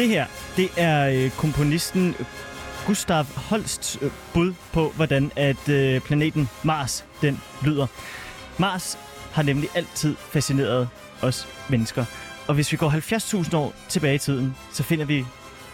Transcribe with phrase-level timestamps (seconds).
[0.00, 2.14] Det her, det er øh, komponisten
[2.86, 7.86] Gustav Holsts øh, bud på, hvordan at øh, planeten Mars den lyder.
[8.58, 8.98] Mars
[9.32, 10.88] har nemlig altid fascineret
[11.22, 12.04] os mennesker.
[12.48, 12.90] Og hvis vi går
[13.44, 15.24] 70.000 år tilbage i tiden, så finder vi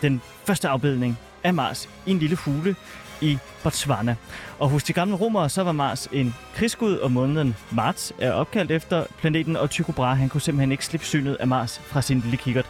[0.03, 2.77] den første afbildning af Mars i en lille hule
[3.21, 4.17] i Botswana.
[4.59, 8.71] Og hos de gamle romere, så var Mars en krigsgud, og måneden marts er opkaldt
[8.71, 12.21] efter planeten, og Tycho Brahe, han kunne simpelthen ikke slippe synet af Mars fra sin
[12.21, 12.67] lille kikkert.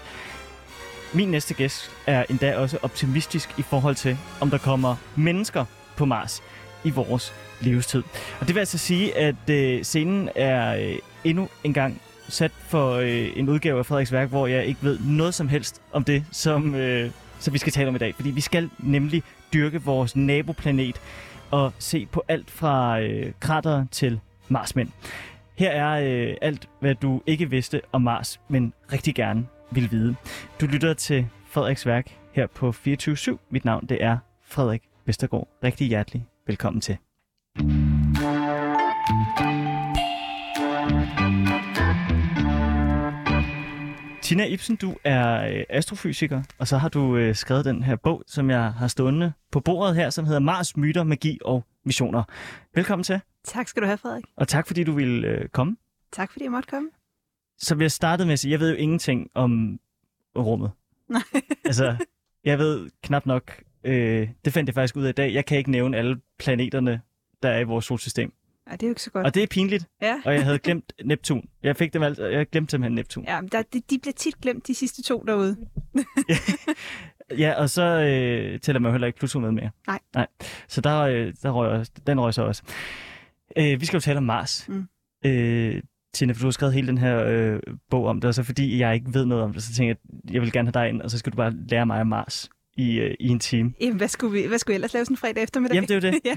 [1.15, 5.65] Min næste gæst er endda også optimistisk i forhold til, om der kommer mennesker
[5.97, 6.43] på Mars
[6.85, 8.03] i vores livstid.
[8.41, 12.93] Og det vil altså sige, at øh, scenen er øh, endnu en gang sat for
[12.95, 16.25] øh, en udgave af Frederiks værk, hvor jeg ikke ved noget som helst om det,
[16.33, 18.15] som, øh, som vi skal tale om i dag.
[18.15, 21.01] Fordi vi skal nemlig dyrke vores naboplanet
[21.51, 24.89] og se på alt fra øh, krater til Marsmænd.
[25.55, 30.17] Her er øh, alt, hvad du ikke vidste om Mars, men rigtig gerne vil vide.
[30.61, 35.49] Du lytter til Frederiks værk her på 24 Mit navn det er Frederik Vestergaard.
[35.65, 36.97] Rigtig hjertelig velkommen til.
[44.23, 48.23] Tina Ibsen, du er øh, astrofysiker, og så har du øh, skrevet den her bog,
[48.27, 52.23] som jeg har stående på bordet her, som hedder Mars, myter, magi og missioner.
[52.75, 54.25] Velkommen til, Tak skal du have, Frederik.
[54.37, 55.77] og tak fordi du ville øh, komme.
[56.13, 56.89] Tak fordi jeg måtte komme.
[57.59, 59.81] Så vi har startet med at sige, jeg ved jo ingenting om
[60.39, 60.71] rummet.
[61.09, 61.23] Nej.
[61.65, 61.97] Altså,
[62.45, 65.59] jeg ved knap nok, øh, det fandt jeg faktisk ud af i dag, jeg kan
[65.59, 67.01] ikke nævne alle planeterne,
[67.43, 68.33] der er i vores solsystem.
[68.71, 69.27] Ja, det er jo ikke så godt.
[69.27, 71.49] Og det er pinligt, Ja, og jeg havde glemt Neptun.
[71.63, 73.25] Jeg fik dem alt, jeg glemte simpelthen Neptun.
[73.25, 75.57] ja der, de, de bliver tit glemt, de sidste to derude.
[77.39, 79.71] Ja, og så øh, tæller man jo heller ikke Pluto med mere.
[79.87, 79.99] Nej.
[80.15, 80.27] Nej.
[80.69, 82.63] Så der, øh, der røg også, den røg så også.
[83.59, 84.69] Øh, vi skal jo tale om Mars.
[84.69, 84.89] Mm.
[85.25, 85.83] Øh,
[86.17, 87.61] Tina, for du har skrevet hele den her øh,
[87.91, 89.97] bog om det, og så fordi jeg ikke ved noget om det, så tænker jeg,
[90.29, 92.07] at jeg vil gerne have dig ind, og så skal du bare lære mig om
[92.07, 93.73] Mars i, øh, i en time.
[93.81, 95.75] Jamen, hvad skulle, vi, hvad skulle vi ellers lave sådan en fredag eftermiddag?
[95.75, 96.21] Jamen, det er jo det.
[96.31, 96.37] ja.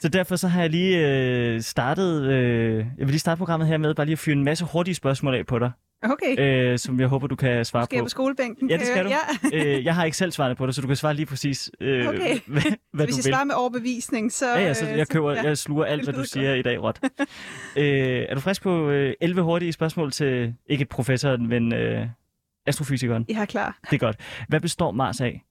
[0.00, 3.78] Så derfor så har jeg lige øh, startet, øh, jeg vil lige starte programmet her
[3.78, 5.70] med bare lige at fyre en masse hurtige spørgsmål af på dig,
[6.02, 6.38] Okay,
[6.72, 8.04] øh, som jeg håber, du kan svare skal jeg på.
[8.04, 8.70] på skolebænken?
[8.70, 9.10] Ja, det skal du.
[9.52, 9.66] Ja.
[9.76, 12.08] øh, jeg har ikke selv svaret på det, så du kan svare lige præcis, øh,
[12.08, 12.38] Okay.
[12.46, 13.22] hvad, hvad Hvis du jeg vil.
[13.22, 14.46] svarer med overbevisning, så...
[14.54, 15.42] Ja, ja, så øh, jeg køber, ja.
[15.42, 17.00] jeg sluger alt, hvad du siger i dag, råt.
[17.76, 17.84] øh,
[18.28, 22.06] er du frisk på øh, 11 hurtige spørgsmål til, ikke professoren, men øh,
[22.66, 23.24] astrofysikeren?
[23.28, 23.78] Jeg er klar.
[23.90, 24.16] Det er godt.
[24.48, 25.44] Hvad består Mars af?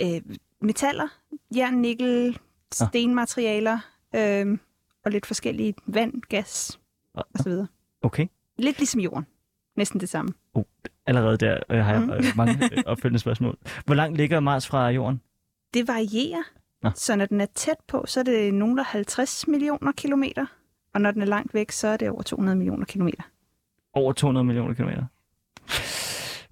[0.00, 0.20] Øh,
[0.60, 1.08] metaller,
[1.56, 2.38] jern, nikkel,
[2.72, 3.78] stenmaterialer,
[4.14, 4.58] øh,
[5.04, 6.80] og lidt forskellige vand, gas
[7.14, 7.66] og så videre.
[8.02, 8.26] Okay.
[8.58, 9.26] Lidt ligesom jorden.
[9.76, 10.32] Næsten det samme.
[11.06, 12.10] Allerede der øh, har jeg Mhm.
[12.10, 13.58] øh, mange øh, opfølgende spørgsmål.
[13.86, 15.20] Hvor langt ligger Mars fra Jorden?
[15.74, 16.42] Det varierer.
[16.82, 16.90] Nå.
[16.94, 20.46] Så når den er tæt på, så er det nogle af 50 millioner kilometer.
[20.94, 23.22] Og når den er langt væk, så er det over 200 millioner kilometer.
[23.92, 25.04] Over 200 millioner kilometer.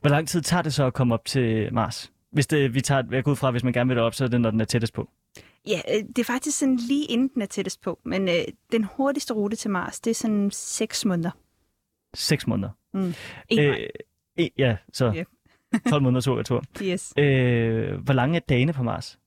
[0.00, 2.12] Hvor lang tid tager det så at komme op til Mars?
[2.32, 4.28] Hvis det, vi tager, jeg går ud fra, hvis man gerne vil op, så er
[4.28, 5.10] det, når den er tættest på.
[5.66, 7.98] Ja, øh, det er faktisk sådan lige inden den er tættest på.
[8.04, 8.34] Men øh,
[8.72, 11.30] den hurtigste rute til Mars, det er sådan 6 måneder.
[12.14, 12.70] 6 måneder.
[12.94, 13.14] Mm.
[13.48, 13.76] En øh,
[14.38, 15.24] øh, ja, så Ja.
[15.90, 17.14] 12 måneder tur yes.
[17.18, 19.18] Øh, hvor lange er dagene på Mars?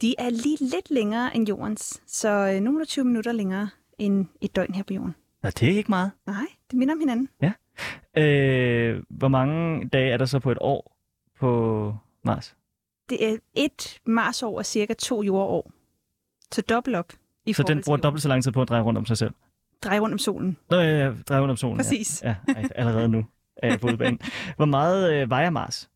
[0.00, 2.02] De er lige lidt længere end jordens.
[2.06, 3.68] Så øh, nogle og 20 minutter længere
[3.98, 5.14] end et døgn her på jorden.
[5.42, 6.10] Nå, det er ikke meget.
[6.26, 7.28] Nej, det minder om hinanden.
[8.16, 10.96] Øh, hvor mange dage er der så på et år
[11.40, 11.94] på
[12.24, 12.56] Mars?
[13.08, 15.70] Det er et Marsår og cirka to jordår.
[16.52, 17.12] Så dobbelt op.
[17.46, 19.30] I Så den bruger dobbelt så lang tid på at dreje rundt om sig selv?
[19.82, 20.56] Drej rundt om solen.
[20.70, 21.76] Nå, ja, ja, dreje rundt om solen.
[21.76, 22.22] Præcis.
[22.22, 23.26] Ja, ja allerede nu
[23.56, 24.20] er jeg på udbanen.
[24.56, 25.90] Hvor meget øh, vejer Mars?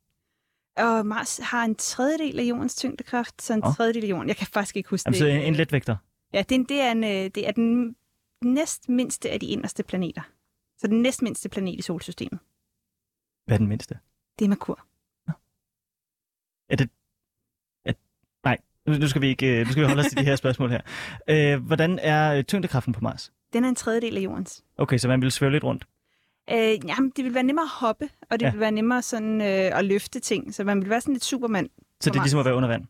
[0.76, 3.74] Og Mars har en tredjedel af jordens tyngdekraft, så en Åh.
[3.74, 4.28] tredjedel af jorden.
[4.28, 5.34] Jeg kan faktisk ikke huske Jamen, så det.
[5.34, 5.96] en, en letvægter.
[6.32, 7.96] Ja, det er, en, det, er en, øh, det er den
[8.44, 10.22] næst mindste af de inderste planeter.
[10.78, 12.38] Så den næst mindste planet i solsystemet.
[13.46, 13.98] Hvad er den mindste?
[14.38, 14.86] Det er Merkur.
[16.68, 16.90] Er det...
[17.84, 17.92] Er,
[18.44, 20.36] nej, nu nu skal, vi ikke, øh, nu skal vi holde os til de her
[20.36, 20.80] spørgsmål her.
[21.28, 23.32] Øh, hvordan er øh, tyngdekraften på Mars?
[23.56, 24.64] Den er en tredjedel af jordens.
[24.78, 25.84] Okay, så man vil svæve lidt rundt.
[26.50, 26.58] Øh,
[26.88, 28.46] jamen, det vil være nemmere at hoppe, og det Ja.
[28.46, 28.50] ja.
[28.52, 30.54] vil være nemmere sådan, øh, at løfte ting.
[30.54, 31.68] Så man vil være sådan lidt supermand.
[32.00, 32.84] Så det er ligesom at være under vand.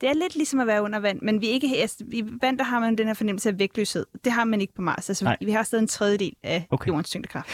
[0.00, 2.58] Det er lidt ligesom at være under vand, men vi er ikke, altså, i vand
[2.58, 4.06] der har man den her fornemmelse af vægtløshed.
[4.24, 5.10] Det har man ikke på Mars.
[5.10, 5.36] Altså, Nej.
[5.40, 6.88] vi har stadig en tredjedel af okay.
[6.88, 7.48] jordens tyngdekraft.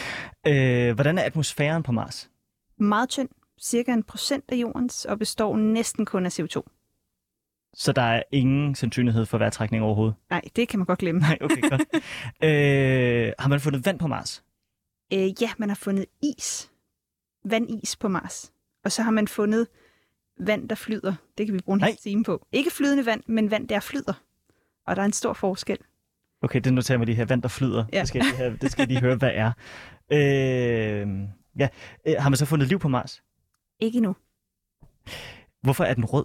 [0.46, 2.30] Øh, hvordan er atmosfæren på Mars?
[2.78, 3.28] Meget tynd,
[3.60, 6.62] cirka en procent af jordens, og består næsten kun af CO2.
[7.74, 10.14] Så der er ingen sandsynlighed for vejrtrækning overhovedet?
[10.30, 11.20] Nej, det kan man godt glemme.
[11.20, 11.82] Nej, okay, godt.
[12.44, 14.44] øh, har man fundet vand på Mars?
[15.12, 16.70] Øh, ja, man har fundet is.
[17.44, 18.52] Vandis på Mars.
[18.84, 19.66] Og så har man fundet
[20.40, 21.14] vand, der flyder.
[21.38, 21.88] Det kan vi bruge en Nej.
[21.88, 22.46] hel time på.
[22.52, 24.22] Ikke flydende vand, men vand, der flyder.
[24.86, 25.78] Og der er en stor forskel.
[26.42, 27.24] Okay, det noterer mig lige her.
[27.24, 27.84] Vand, der flyder.
[27.92, 28.00] Ja.
[28.00, 29.52] Det, skal jeg lige have, det skal jeg lige høre, hvad er.
[30.12, 31.08] Øh,
[31.58, 31.68] ja.
[32.06, 33.22] øh, har man så fundet liv på Mars?
[33.80, 34.16] Ikke nu.
[35.62, 36.24] Hvorfor er den rød?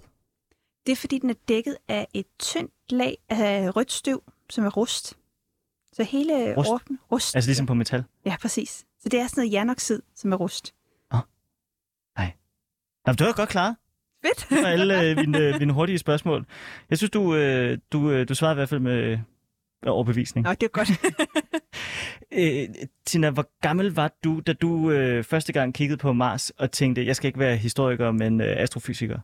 [0.88, 4.70] Det er, fordi den er dækket af et tyndt lag af rødt støv, som er
[4.70, 5.18] rust.
[5.94, 6.70] Så hele Rust?
[6.70, 7.36] Orben, rust.
[7.36, 8.04] Altså ligesom på metal?
[8.26, 8.86] Ja, præcis.
[9.00, 10.74] Så det er sådan noget jernoxid, som er rust.
[11.12, 11.18] Nå,
[13.06, 13.76] men det var godt klaret.
[14.26, 14.50] Fedt!
[14.50, 16.46] Det var alle øh, mine, øh, mine hurtige spørgsmål.
[16.90, 19.20] Jeg synes, du, øh, du, øh, du svarede i hvert fald med,
[19.84, 20.44] med overbevisning.
[20.48, 20.90] Nå, det er godt.
[22.32, 22.68] Øh,
[23.06, 27.06] Tina, hvor gammel var du, da du øh, første gang kiggede på Mars og tænkte,
[27.06, 29.20] jeg skal ikke være historiker, men øh, astrofysiker?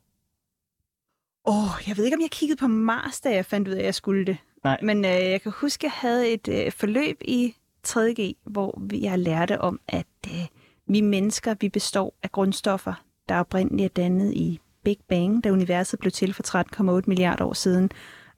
[1.45, 3.80] Åh, oh, jeg ved ikke, om jeg kiggede på Mars, da jeg fandt ud af,
[3.80, 4.38] at jeg skulle det.
[4.63, 4.80] Nej.
[4.81, 7.56] Men øh, jeg kan huske, at jeg havde et øh, forløb i
[7.88, 10.45] 3.G, hvor jeg lærte om, at øh,
[10.88, 12.94] vi mennesker, vi består af grundstoffer,
[13.30, 17.54] der oprindeligt er dannet i Big Bang, da universet blev til for 13,8 milliarder år
[17.54, 17.92] siden,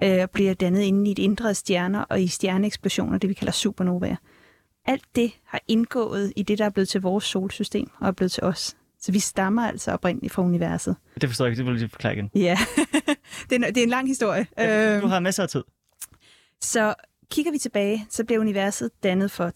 [0.04, 3.34] øh, og bliver dannet inde i et indre af stjerner og i stjerneeksplosioner, det vi
[3.34, 4.16] kalder supernovaer.
[4.86, 8.32] Alt det har indgået i det, der er blevet til vores solsystem og er blevet
[8.32, 8.76] til os.
[9.06, 10.96] Så vi stammer altså oprindeligt fra universet.
[11.22, 12.30] Det forstår jeg ikke, det vil jeg forklare igen.
[12.36, 12.58] Ja,
[13.50, 14.48] det, er, en- det er en lang historie.
[14.58, 15.64] Ja, Øhm, du har masser af tid.
[16.62, 16.94] Så
[17.32, 19.52] kigger vi tilbage, så blev universet dannet for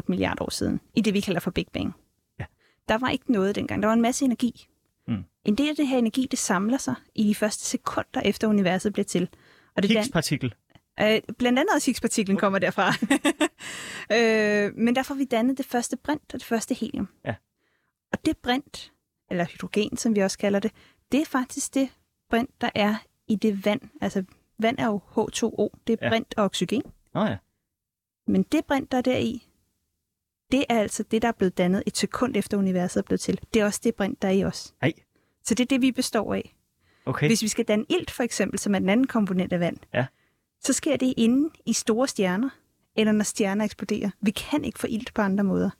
[0.00, 1.94] 13,8 milliarder år siden, i det vi kalder for Big Bang.
[2.40, 2.44] Ja.
[2.88, 3.82] Der var ikke noget dengang.
[3.82, 4.66] Der var en masse energi.
[5.08, 5.24] Mm.
[5.44, 8.92] En del af det her energi, det samler sig i de første sekunder efter universet
[8.92, 9.28] blev til.
[9.76, 10.54] Og det dan- Higgs-partikel.
[11.00, 12.92] Øh, blandt andet også Higgs-partiklen kommer derfra.
[14.16, 17.08] øh, men der får vi dannet det første brint og det første helium.
[17.24, 17.34] Ja.
[18.12, 18.92] Og det brint,
[19.30, 20.72] eller hydrogen, som vi også kalder det,
[21.12, 21.88] det er faktisk det
[22.30, 22.94] brint, der er
[23.28, 23.80] i det vand.
[24.00, 24.24] Altså,
[24.58, 26.08] vand er jo H2O, det er Ja.
[26.08, 26.82] brint og oxygen.
[27.14, 27.36] Nå ja.
[28.26, 29.46] Men det brint, der er deri,
[30.52, 33.40] det er altså det, der er blevet dannet et sekund efter universet er blevet til.
[33.54, 34.74] Det er også det brint, der er i os.
[34.82, 34.92] Ej.
[35.44, 36.56] Så det er det, vi består af.
[37.06, 37.26] Okay.
[37.26, 40.06] Hvis vi skal danne ilt, for eksempel, som er den anden komponent af vand, Ja.
[40.60, 42.50] så sker det inde i store stjerner,
[42.96, 44.10] eller når stjerner eksploderer.
[44.20, 45.70] Vi kan ikke få ilt på andre måder.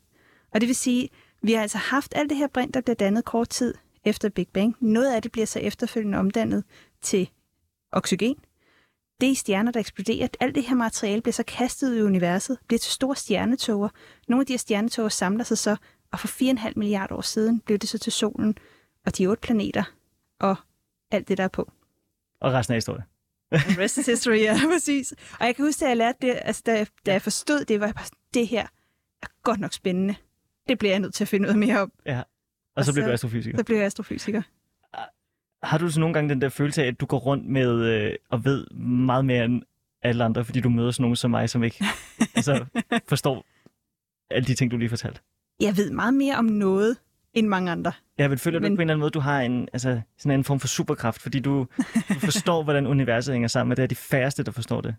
[0.50, 1.08] Og det vil sige,
[1.42, 4.48] vi har altså haft alt det her brint, der bliver dannet kort tid efter Big
[4.48, 4.76] Bang.
[4.80, 6.64] Noget af det bliver så efterfølgende omdannet
[7.02, 7.30] til
[7.92, 8.36] oxygen.
[9.20, 10.28] Det er stjerner, der eksploderer.
[10.40, 13.88] Alt det her materiale bliver så kastet ud i universet, bliver til store stjernetåger.
[14.28, 15.76] Nogle af de her stjernetåger samler sig så,
[16.12, 18.58] og for 4,5 milliarder år siden blev det så til solen
[19.06, 19.84] og de otte planeter
[20.40, 20.56] og
[21.10, 21.72] alt det, der er på.
[22.40, 23.04] Og resten af historien.
[23.52, 25.12] And rest is history, ja, præcis.
[25.40, 27.86] Og jeg kan huske, at jeg lærte det, altså da, da jeg forstod det, var
[27.86, 28.66] jeg bare, det her
[29.22, 30.14] er godt nok spændende.
[30.70, 31.92] Det bliver jeg nødt til at finde ud af mere om.
[32.06, 32.18] Ja.
[32.18, 32.24] Og,
[32.76, 33.58] Og så så- du astrofysiker.
[33.58, 34.42] Så blev jeg astrofysiker.
[35.62, 38.14] Har du så nogle gange den der følelse af, at du går rundt med øh,
[38.30, 39.62] og ved meget mere end
[40.02, 41.84] alle andre, fordi du møder sådan nogen som mig, som ikke
[42.36, 42.64] altså,
[43.08, 43.44] forstår
[44.30, 45.20] alle de ting, du lige fortalte?
[45.60, 46.96] Jeg ved meget mere om noget
[47.34, 47.92] end mange andre.
[48.18, 50.00] Jeg vil føle, at du Men- på en eller anden måde, du har en, altså,
[50.18, 51.66] sådan en form for superkraft, fordi du,
[52.08, 54.94] du forstår, hvordan universet hænger sammen, og det er de færreste, der forstår det.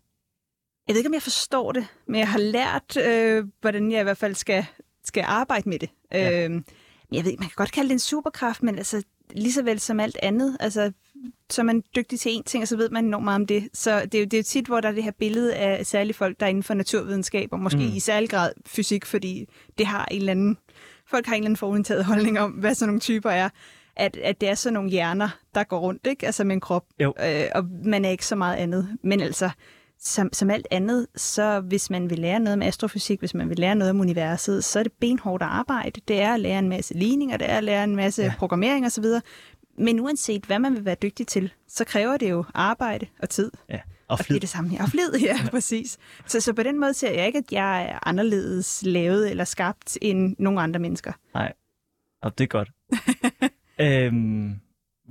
[0.88, 4.04] Jeg ved ikke, om jeg forstår det, men jeg har lært, øh, hvordan jeg i
[4.04, 4.66] hvert fald skal,
[5.12, 5.90] skal arbejde med det.
[6.12, 6.44] Ja.
[6.46, 6.64] Øh, men
[7.12, 10.00] jeg ved man kan godt kalde det en superkraft, men altså lige så vel som
[10.00, 10.92] alt andet, altså
[11.50, 13.70] så er man dygtig til én ting, og så ved man enormt meget om det.
[13.74, 15.86] Så det er jo, det er jo tit, hvor der er det her billede af
[15.86, 17.96] særlige folk, der er inden for naturvidenskab, og måske Mm.
[17.96, 19.46] i særlig grad fysik, fordi
[19.78, 20.58] det har en eller anden,
[21.08, 23.50] folk har en eller anden forudtaget holdning om, hvad sådan nogle typer er.
[23.96, 26.26] At, at det er sådan nogle hjerner, der går rundt, ikke?
[26.26, 26.86] Altså med en krop.
[27.00, 27.14] Jo.
[27.26, 28.98] Øh, og man er ikke så meget andet.
[29.04, 29.50] Men altså,
[30.04, 33.60] som, som alt andet, så hvis man vil lære noget om astrofysik, hvis man vil
[33.60, 36.02] lære noget om universet, så er det benhårdt arbejde.
[36.08, 38.28] Det er at lære en masse ligninger, det er at lære en masse Ja.
[38.28, 38.34] ja.
[38.38, 39.06] programmering osv.
[39.78, 43.52] Men uanset hvad man vil være dygtig til, så kræver det jo arbejde og tid.
[43.70, 43.76] Ja.
[43.76, 44.36] Og Og det flid.
[44.36, 44.70] er det samme.
[44.74, 45.98] Ja, og flid, ja, præcis.
[46.28, 49.98] Så, så på den måde ser jeg ikke, at jeg er anderledes lavet eller skabt
[50.02, 51.12] end nogle andre mennesker.
[52.22, 52.70] Og det er godt.
[54.06, 54.56] øhm,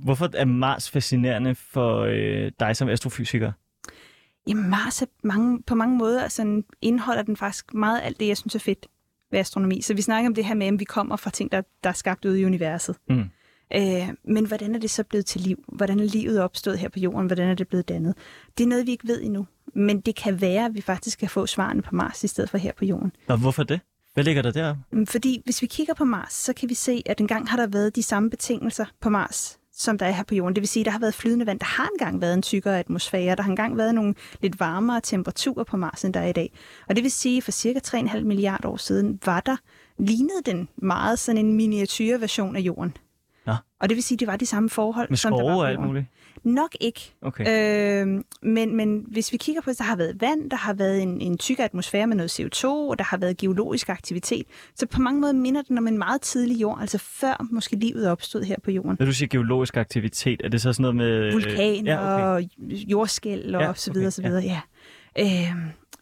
[0.03, 3.51] hvorfor er Mars fascinerende for øh, dig som astrofysiker?
[4.47, 8.37] Jamen Mars er mange, på mange måder sådan, indeholder den faktisk meget alt det, jeg
[8.37, 8.87] synes er fedt
[9.31, 9.81] ved astronomi.
[9.81, 11.93] Så vi snakker om det her med, at vi kommer fra ting, der, der er
[11.93, 12.95] skabt ude i universet.
[13.09, 13.23] Mm.
[13.75, 15.63] Øh, men hvordan er det så blevet til liv?
[15.67, 17.27] Hvordan er livet opstået her på jorden?
[17.27, 18.15] Hvordan er det blevet dannet?
[18.57, 19.47] Det er noget, vi ikke ved endnu.
[19.75, 22.57] Men det kan være, at vi faktisk kan få svarene på Mars i stedet for
[22.57, 23.11] her på jorden.
[23.27, 23.79] Og hvorfor det?
[24.13, 24.75] Hvad ligger der der?
[25.07, 27.95] Fordi hvis vi kigger på Mars, så kan vi se, at engang har der været
[27.95, 30.55] de samme betingelser på Mars, som der er her på jorden.
[30.55, 31.59] Det vil sige, at der har været flydende vand.
[31.59, 33.35] Der har engang været en tykkere atmosfære.
[33.35, 36.53] Der har engang været nogle lidt varmere temperaturer på Mars, end der er i dag.
[36.89, 39.55] Og det vil sige, at for cirka 3,5 milliarder år siden var der,
[39.97, 42.97] lignede den meget sådan en miniatyrversion af jorden.
[43.45, 43.53] Nå.
[43.79, 45.61] Og det vil sige, at det var de samme forhold, Med som der var skove
[45.61, 46.05] og alt muligt?
[46.43, 47.13] Nok ikke.
[47.21, 48.05] Okay.
[48.05, 51.01] Øh, men, men hvis vi kigger på det, der har været vand, der har været
[51.01, 54.45] en, en tyk atmosfære med noget CO2, og der har været geologisk aktivitet.
[54.75, 58.09] Så på mange måder minder den om en meget tidlig jord, altså før måske livet
[58.09, 58.95] opstod her på jorden.
[58.99, 61.31] Når du siger geologisk aktivitet, er det så sådan noget med...
[61.31, 62.25] Vulkaner Øh, ja, okay.
[62.25, 64.61] og jordskæl og Ja, så videre, okay, og så videre, ja.
[65.19, 65.55] Øh,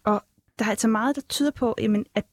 [0.04, 0.24] og
[0.60, 2.26] der er altså meget, der tyder på, jamen, at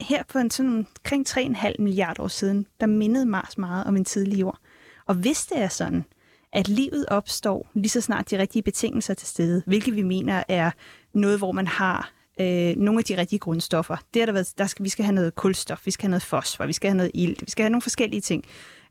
[0.00, 4.04] her for en sådan omkring 3,5 milliarder år siden, der mindede Mars meget om en
[4.04, 4.58] tidlig jord.
[5.06, 6.04] Og hvis det er sådan,
[6.52, 10.42] at livet opstår lige så snart de rigtige betingelser er til stede, hvilket vi mener
[10.48, 10.70] er
[11.14, 13.96] noget, hvor man har øh, nogle af de rigtige grundstoffer.
[14.14, 16.22] Det er der været, der skal, vi skal have noget kulstof, vi skal have noget
[16.22, 18.44] fosfor, vi skal have noget ilt, vi skal have nogle forskellige ting,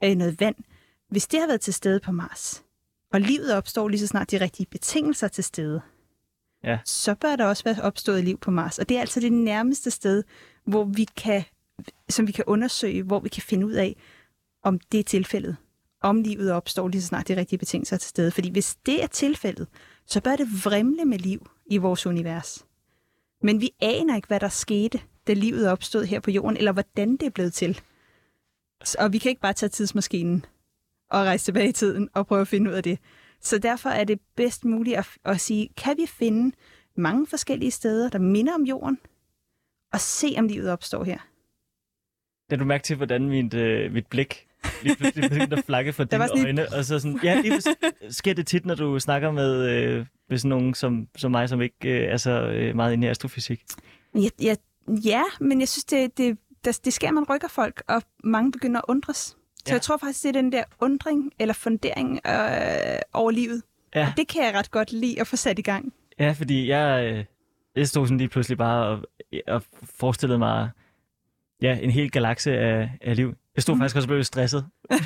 [0.03, 0.55] øh, noget vand.
[1.09, 2.63] Hvis det har været til stede på Mars,
[3.13, 5.81] og livet opstår lige så snart de rigtige betingelser er til stede,
[6.63, 6.79] Ja.
[6.85, 8.79] så bør der også være opstået liv på Mars.
[8.79, 10.23] Og det er altså det nærmeste sted,
[10.63, 11.43] hvor vi kan,
[12.09, 13.95] som vi kan undersøge, hvor vi kan finde ud af,
[14.63, 15.57] om det er tilfældet.
[16.01, 18.31] Om livet opstår lige så snart de rigtige betingelser er til stede.
[18.31, 19.67] Fordi hvis det er tilfældet,
[20.05, 22.65] så bør det vrimle med liv i vores univers.
[23.41, 27.11] Men vi aner ikke, hvad der skete, da livet opstod her på jorden, eller hvordan
[27.11, 27.81] det er blevet til.
[28.99, 30.45] Og vi kan ikke bare tage tidsmaskinen
[31.09, 32.99] og rejse tilbage i tiden og prøve at finde ud af det.
[33.41, 36.55] Så derfor er det bedst muligt at, at sige, kan vi finde
[36.95, 38.97] mange forskellige steder, der minder om jorden,
[39.93, 41.17] og se, om livet opstår her.
[42.49, 44.47] Da du mærke til, hvordan mit, øh, mit blik
[44.83, 47.61] lige pludselig begyndte at flakke for dine sådan øjne, og så sådan, ja, lige
[48.09, 51.61] sker det tit, når du snakker med, øh, med sådan nogen som, som mig, som
[51.61, 53.63] ikke øh, er så øh, meget inde i astrofysik.
[54.15, 54.55] Ja, ja,
[55.05, 58.79] ja men jeg synes, det, det, der, det sker, man rykker folk, og mange begynder
[58.79, 59.17] at undres.
[59.17, 59.35] Så
[59.67, 59.73] Ja.
[59.73, 63.63] jeg tror faktisk, det er den der undring eller fundering øh, over livet.
[63.95, 64.07] Ja.
[64.07, 65.93] Og det kan jeg ret godt lide at få sat i gang.
[66.19, 67.25] Ja, fordi jeg, øh,
[67.75, 69.03] jeg stod sådan lige pludselig bare og,
[69.47, 70.69] og forestillede mig
[71.61, 73.33] ja, en hel galakse af, af liv.
[73.55, 73.81] Jeg stod mm.
[73.81, 74.65] faktisk også og blev stresset.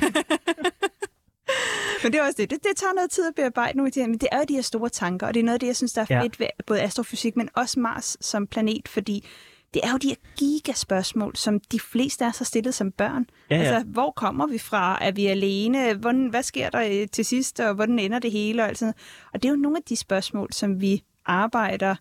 [2.02, 2.50] Men det er også det.
[2.50, 2.58] det.
[2.64, 4.54] Det tager noget tid at bearbejde nogle af de her, men det er jo de
[4.54, 6.22] her store tanker, og det er noget af det, jeg synes, der er Ja.
[6.22, 9.26] fedt ved både astrofysik, men også Mars som planet, fordi
[9.74, 13.26] det er jo de her gigaspørgsmål, som de fleste af os har stillet som børn.
[13.50, 13.62] Ja, ja.
[13.62, 14.98] Altså, hvor kommer vi fra?
[15.04, 15.94] Er vi alene?
[15.94, 18.62] Hvordan, hvad sker der øh, til sidst, og hvordan ender det hele?
[18.62, 18.94] Og, alt sådan
[19.32, 21.96] og det er jo nogle af de spørgsmål, som vi arbejder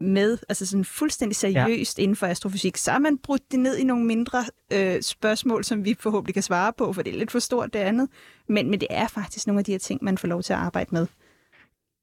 [0.00, 2.02] med, altså sådan fuldstændig seriøst ja.
[2.02, 2.76] inden for astrofysik.
[2.76, 6.42] Så har man brudt det ned i nogle mindre øh, spørgsmål, som vi forhåbentlig kan
[6.42, 8.08] svare på, for det er lidt for stort det andet.
[8.48, 10.58] Men, men det er faktisk nogle af de her ting, man får lov til at
[10.58, 11.06] arbejde med.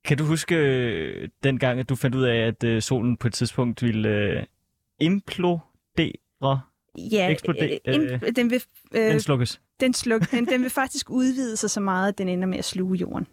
[0.05, 3.27] Kan du huske øh, den gang, at du fandt ud af, at øh, solen på
[3.27, 4.43] et tidspunkt ville øh,
[4.99, 5.59] implodere?
[6.97, 8.63] Ja, Eksplodere, øh, ind, den, vil,
[8.95, 9.61] øh, Den slukkes.
[9.79, 12.65] den, sluk, den, den vil faktisk udvide sig så meget, at den ender med at
[12.65, 13.27] sluge jorden.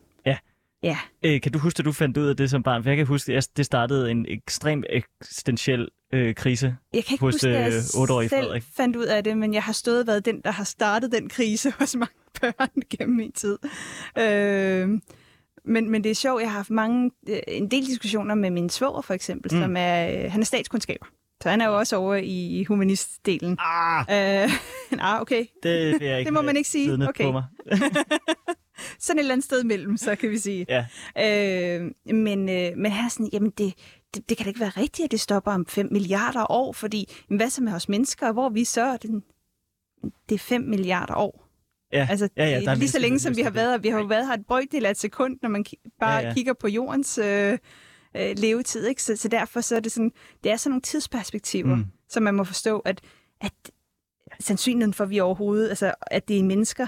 [0.83, 0.99] Ja.
[1.25, 2.83] Øh, kan du huske, at du fandt ud af det som barn?
[2.83, 6.77] For jeg kan huske, at det startede en ekstrem eksistentiel øh, krise.
[6.95, 8.63] Jeg kan ikke hos, huske, øh, otteårige selv Frederik.
[8.77, 11.71] fandt ud af det, men jeg har stået været den, der har startet den krise
[11.79, 13.59] hos mange børn gennem min tid.
[14.19, 14.89] Øh,
[15.65, 18.69] men, men det er sjovt, jeg har haft mange, øh, en del diskussioner med min
[18.71, 19.59] svoger for eksempel, Mm.
[19.59, 19.63] mm.
[19.65, 21.07] som er, øh, han er statskundskaber.
[21.43, 23.57] Så han er jo også over i humanistdelen.
[23.61, 24.01] Ah,
[24.45, 24.51] Øh,
[25.13, 25.45] ah, okay.
[25.63, 27.09] det, jeg ikke Det må man ikke sige.
[27.09, 27.25] Okay.
[27.25, 27.45] På mig.
[28.99, 30.67] Sådan et eller andet sted imellem, så kan vi sige.
[30.69, 30.87] Ja.
[31.79, 33.75] Øh, men, øh, men han er sådan, jamen det,
[34.15, 37.09] det, det kan da ikke være rigtigt, at det stopper om 5 milliarder år, fordi
[37.31, 38.93] jamen, hvad så med os mennesker, og hvor vi så?
[38.93, 39.23] Det, er sådan,
[40.29, 41.49] det er 5 milliarder år.
[41.93, 42.07] Ja.
[42.11, 43.57] Altså, Ja, ja, det der er lige så længe, som vi har det.
[43.57, 43.79] været her.
[43.79, 46.27] Vi har jo været her et brøkdel af et sekund, når man ki- bare ja.
[46.29, 46.35] ja.
[46.35, 47.59] kigger på jordens øh,
[48.17, 48.87] øh, levetid.
[48.87, 49.03] Ikke?
[49.03, 50.13] Så, så derfor så er det sådan,
[50.45, 51.85] det er sådan nogle tidsperspektiver, Mm.
[52.09, 53.01] som man må forstå, at,
[53.41, 53.53] at
[54.41, 56.87] sandsynligheden for, at vi overhovedet, altså at det er mennesker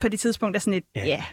[0.00, 1.06] på det tidspunkt, er sådan et, Ja.
[1.06, 1.24] ja.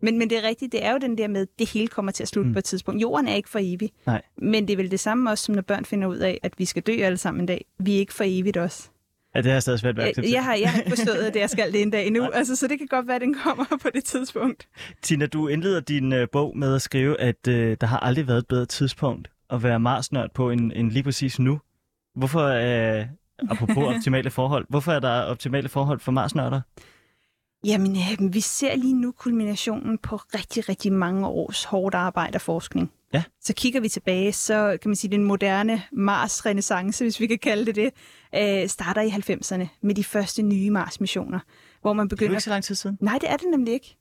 [0.00, 2.22] Men, men det er rigtigt, det er jo den der med, det hele kommer til
[2.22, 2.50] at slutte Mm.
[2.50, 2.54] mm.
[2.54, 3.02] på et tidspunkt.
[3.02, 3.90] Jorden er ikke for evig.
[4.06, 4.22] Nej.
[4.36, 6.64] Men det er vel det samme også, som når børn finder ud af, at vi
[6.64, 7.64] skal dø alle sammen en dag.
[7.78, 8.88] Vi er ikke for evigt også.
[9.38, 10.32] Ja, det har jeg stadig svært ved at Jeg, acceptere.
[10.32, 12.22] jeg, har, jeg har ikke forstået, at det jeg skal det en dag endnu.
[12.22, 12.30] Nej.
[12.34, 14.68] Altså, så det kan godt være, at den kommer på det tidspunkt.
[15.02, 18.38] Tina, du indleder din øh, bog med at skrive, at øh, der har aldrig været
[18.38, 21.60] et bedre tidspunkt at være Mars-nørd på end, end lige præcis nu.
[22.14, 23.06] Hvorfor, øh,
[23.50, 26.60] apropos optimale forhold, hvorfor er der optimale forhold for Mars-nørder?
[27.64, 32.40] Jamen, øh, vi ser lige nu kulminationen på rigtig, rigtig mange års hårdt arbejde og
[32.40, 32.92] forskning.
[33.12, 33.22] Ja.
[33.40, 37.66] Så kigger vi tilbage, så kan man sige, den moderne Mars-renaissance, hvis vi kan kalde
[37.66, 37.90] det det,
[38.62, 41.38] øh, starter i 90'erne med de første nye Mars-missioner,
[41.80, 42.32] hvor man Det er begynder...
[42.32, 42.98] ikke så lang tid siden.
[43.00, 43.96] Nej, det er det nemlig ikke.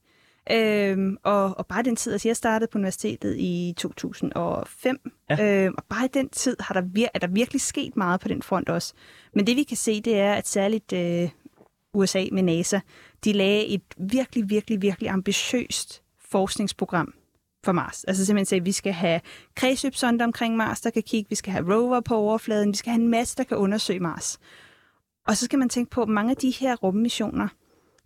[0.51, 5.63] Øhm, og, og bare den tid, altså jeg startede på universitetet i 2005, Ja.
[5.65, 8.27] øhm, og bare i den tid har der, vir- er der virkelig sket meget på
[8.27, 8.93] den front også.
[9.33, 11.29] Men det vi kan se, det er, at særligt øh,
[11.93, 12.79] USA med NASA,
[13.23, 17.13] de lagde et virkelig, virkelig, virkelig ambitiøst forskningsprogram
[17.67, 18.03] for Mars.
[18.03, 19.21] Altså simpelthen sagde, at vi skal have
[19.55, 23.01] kredsløbsonder omkring Mars, der kan kigge, vi skal have rover på overfladen, vi skal have
[23.01, 24.39] en masse, der kan undersøge Mars.
[25.27, 27.47] Og så skal man tænke på, at mange af de her rummissioner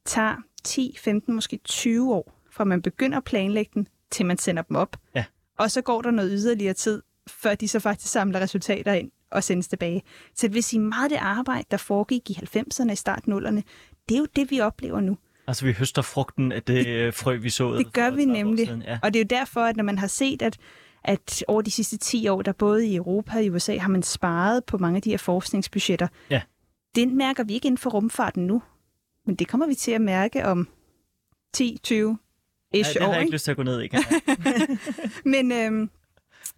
[0.05, 4.63] tager 10, 15, måske 20 år, fra man begynder at planlægge den, til man sender
[4.63, 4.97] dem op.
[5.15, 5.25] Ja.
[5.57, 9.43] Og så går der noget yderligere tid, før de så faktisk samler resultater ind og
[9.43, 10.03] sendes tilbage.
[10.35, 13.61] Så det vil sige, meget af det arbejde, der foregik i 90'erne, i start 0'erne,
[14.09, 15.17] det er jo det, vi oplever nu.
[15.51, 17.73] Altså, vi høster frugten af det øh, frø, vi så.
[17.75, 18.81] Det gør vi nemlig.
[18.85, 18.99] Ja.
[19.03, 20.57] Og det er jo derfor, at når man har set, at,
[21.03, 24.03] at over de sidste 10 år, der både i Europa og i USA, har man
[24.03, 26.07] sparet på mange af de her forskningsbudgetter.
[26.29, 26.41] Ja.
[26.95, 28.61] Det mærker vi ikke inden for rumfarten nu.
[29.25, 30.67] Men det kommer vi til at mærke om
[31.53, 32.17] 10, 20
[32.73, 33.13] Ja, ish det har år.
[33.13, 33.87] jeg ikke lyst til at gå ned i.
[33.87, 34.37] Kan jeg?
[35.33, 35.89] Men, øhm,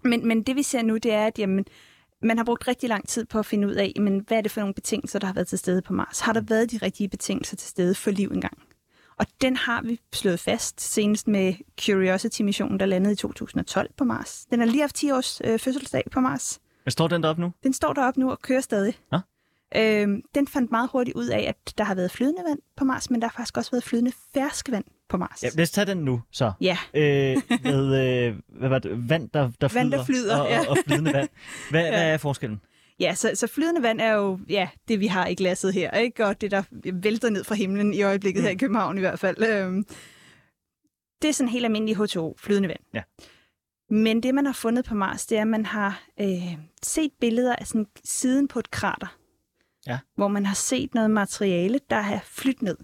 [0.04, 1.66] men, men det vi ser nu, det er, at jamen,
[2.22, 4.52] man har brugt rigtig lang tid på at finde ud af, men hvad er det
[4.52, 6.20] for nogle betingelser, der har været til stede på Mars?
[6.20, 8.58] Har der været de rigtige betingelser til stede for liv engang?
[9.18, 11.54] Og den har vi slået fast senest med
[11.86, 14.46] Curiosity-missionen, der landede i 2012 på Mars.
[14.52, 16.60] Den har lige haft 10 års øh, fødselsdag på Mars.
[16.86, 17.52] Men står den deroppe nu?
[17.64, 18.94] Den står deroppe nu og kører stadig.
[19.12, 19.20] Nå.
[19.76, 23.10] Øhm, den fandt meget hurtigt ud af, at der har været flydende vand på Mars,
[23.10, 25.44] men der har faktisk også været flydende ferskevand på Mars.
[25.44, 26.52] Ja, lad os tage den nu, så.
[26.62, 26.78] ja.
[26.94, 29.10] Øh, med, øh, hvad var det?
[29.10, 29.84] Vand, der, der flyder.
[29.84, 30.60] Vand, der flyder, og, ja.
[30.60, 31.30] og, og flydende vand.
[31.70, 31.90] Hvad, ja.
[31.90, 32.62] hvad er forskellen?
[33.00, 36.26] Ja, så, så flydende vand er jo ja, det, vi har i glasset her, ikke?
[36.26, 38.44] og det, der vælter ned fra himlen i øjeblikket mm.
[38.46, 39.44] her i København i hvert fald.
[39.44, 39.86] Øhm,
[41.22, 42.80] det er sådan helt almindelig H2O, flydende vand.
[42.94, 43.02] Ja.
[43.90, 47.56] Men det, man har fundet på Mars, det er, at man har øh, set billeder
[47.56, 49.18] af sådan siden på et krater,
[49.88, 50.00] Ja.
[50.16, 52.78] hvor man har set noget materiale, der har flyttet ned.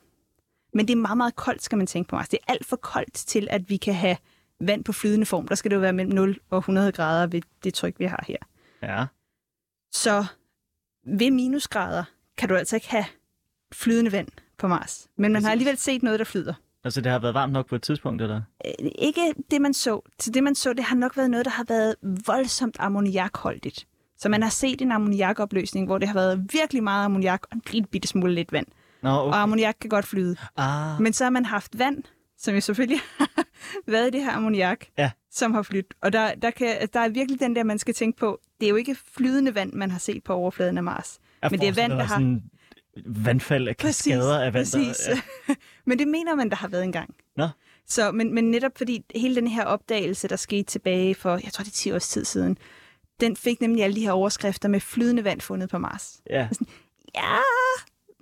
[0.74, 2.30] Men det er meget, meget koldt, skal man tænke på Mars.
[2.30, 4.18] Det er alt for koldt til, at vi kan have
[4.62, 5.48] vand på flydende form.
[5.48, 8.24] Der skal det jo være mellem 0 og 100 grader ved det tryk, vi har
[8.28, 8.38] her.
[8.82, 9.06] Ja.
[9.92, 10.26] Så
[11.08, 12.04] ved minusgrader
[12.38, 13.06] kan du altså ikke have
[13.74, 14.28] flydende vand
[14.58, 15.08] på Mars.
[15.18, 15.52] Men man har Præcis.
[15.52, 16.54] alligevel set noget, der flyder.
[16.84, 18.42] Altså, det har været varmt nok på et tidspunkt, eller?
[18.66, 20.02] Øh, Ikke det, man så.
[20.18, 23.88] Til det, man så, det har nok været noget, der har været voldsomt ammoniakholdigt.
[24.18, 27.62] Så man har set en ammoniakopløsning, hvor det har været virkelig meget ammoniak og en
[27.72, 28.66] lille bitte smule lidt vand.
[29.04, 29.38] Nå, Og okay.
[29.38, 30.36] ammoniak kan godt flyde.
[30.58, 32.04] Ah, Men så har man haft vand,
[32.38, 33.44] som jo selvfølgelig har
[33.88, 35.12] været i det her ammoniak, Ja.
[35.32, 35.94] som har flyttet.
[36.02, 38.40] Og der, der, kan, der er virkelig den der, man skal tænke på.
[38.60, 41.20] Det er jo ikke flydende vand, man har set på overfladen af Mars.
[41.42, 42.44] jeg men det er vand, der har- Sådan
[43.06, 44.66] vandfald af kaskader af vand.
[44.66, 45.08] der- præcis.
[45.48, 45.56] Ja.
[45.86, 47.16] men det mener man, der har været engang.
[47.38, 47.48] Nå.
[47.88, 51.64] Så, men, men netop fordi hele den her opdagelse, der skete tilbage for, jeg tror
[51.64, 52.58] det er 10 års tid siden,
[53.20, 56.22] den fik nemlig alle de her overskrifter med flydende vand fundet på Mars.
[56.30, 56.48] Ja,
[57.16, 57.36] Ja,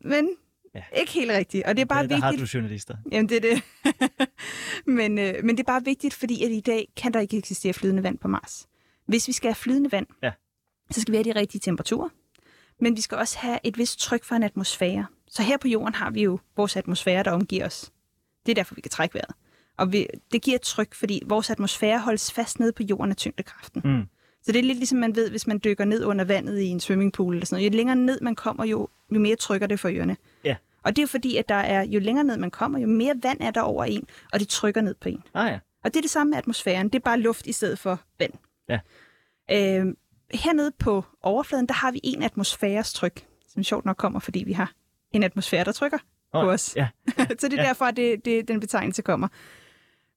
[0.04, 0.30] men
[0.76, 0.84] Ja.
[1.00, 1.64] ikke helt rigtigt.
[1.66, 2.24] Og det er bare der, der vigtigt.
[2.40, 2.96] har du journalister.
[3.12, 3.62] Jamen, det er det.
[4.98, 7.74] men, øh, men det er bare vigtigt, fordi at i dag kan der ikke eksistere
[7.74, 8.68] flydende vand på Mars.
[9.08, 10.32] Hvis vi skal have flydende vand, Ja.
[10.92, 12.10] så skal vi have de rigtige temperaturer.
[12.80, 15.06] Men vi skal også have et vist tryk fra en atmosfære.
[15.28, 17.92] Så her på jorden har vi jo vores atmosfære, der omgiver os.
[18.46, 19.36] Det er derfor, vi kan trække vejret.
[19.78, 23.18] Og vi, det giver et tryk, fordi vores atmosfære holdes fast nede på jorden af
[23.18, 23.82] tyngdekraften.
[23.86, 24.04] Mm.
[24.44, 26.80] Så det er lidt ligesom man ved, hvis man dykker ned under vandet i en
[26.80, 27.72] swimmingpool eller sådan noget.
[27.74, 30.18] Jo længere ned man kommer, jo, jo mere trykker det for ørerne.
[30.44, 30.56] Ja.
[30.84, 33.38] Og det er fordi, at der er, jo længere ned man kommer, jo mere vand
[33.42, 35.24] er der over en, og det trykker ned på en.
[35.34, 35.60] Ah ja.
[35.84, 36.88] Og det er det samme med atmosfæren.
[36.90, 38.34] Det er bare luft i stedet for vand.
[38.70, 38.80] Ja.
[39.52, 39.86] Øh,
[40.34, 44.52] hernede på overfladen, der har vi en atmosfæres tryk, som sjovt nok kommer, fordi vi
[44.54, 44.72] har
[45.12, 45.98] en atmosfære, der trykker
[46.34, 46.76] Nå, på os.
[46.76, 46.88] Ja.
[47.40, 47.68] så det er Ja.
[47.68, 49.28] derfor, det, det, den betegnelse kommer.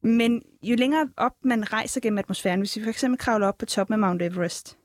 [0.02, 3.66] Men jo længere op man rejser gennem atmosfæren, hvis vi for eksempel kravler op på
[3.66, 4.76] toppen af Mount Everest,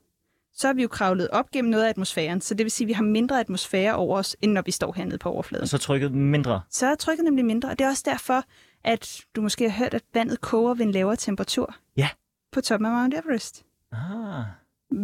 [0.54, 2.88] så har vi jo kravlet op gennem noget af atmosfæren, så det vil sige, at
[2.88, 5.62] vi har mindre atmosfære over os, end når vi står hernede på overfladen.
[5.62, 6.60] Og så trykket mindre.
[6.70, 8.42] Så er trykket nemlig mindre, og det er også derfor,
[8.84, 11.74] at du måske har hørt, at vandet koger ved en lavere temperatur.
[11.96, 12.08] Ja.
[12.52, 13.64] På toppen af Mount Everest.
[13.92, 14.44] Ah.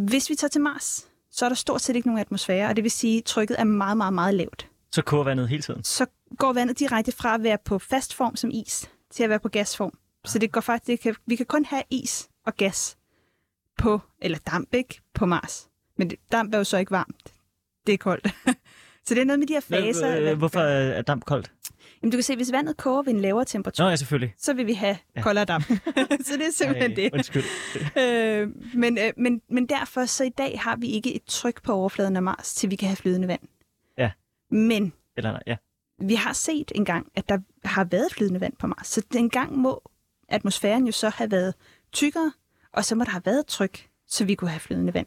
[0.07, 2.85] Hvis vi tager til Mars, så er der stort set ikke nogen atmosfære, og det
[2.85, 4.69] vil sige, at trykket er meget, meget, meget lavt.
[4.93, 5.85] Så koger vandet hele tiden.
[5.85, 6.07] Så
[6.39, 9.49] går vandet direkte fra at være på fast form som is, til at være på
[9.49, 9.99] gasform.
[10.25, 12.97] Så det går faktisk, det kan, vi kan kun have is og gas
[13.79, 15.01] på, eller damp, ikke?
[15.15, 15.69] På Mars.
[15.99, 17.33] Men det, damp er jo så ikke varmt.
[17.87, 18.29] Det er koldt.
[19.07, 20.31] så det er noget med de her faser.
[20.31, 20.39] Øh.
[20.39, 21.53] Hvorfor er damp koldt?
[22.03, 24.35] Jamen, du kan se, hvis vandet koger ved en lavere temperatur, Nå ja, selvfølgelig.
[24.39, 25.23] så vil vi have Ja.
[25.23, 25.65] koldere damp.
[26.27, 27.11] så det er simpelthen Ej, det.
[27.15, 27.43] Undskyld.
[28.03, 31.73] Øh, men, øh, men, men derfor, så i dag har vi ikke et tryk på
[31.73, 33.41] overfladen af Mars, til vi kan have flydende vand.
[33.99, 34.11] Ja.
[34.51, 35.57] Men Eller nej, ja.
[36.03, 38.87] vi har set engang, at der har været flydende vand på Mars.
[38.87, 39.91] Så dengang må
[40.29, 41.55] atmosfæren jo så have været
[41.93, 42.33] tykkere,
[42.73, 45.07] og så må der have været tryk, så vi kunne have flydende vand.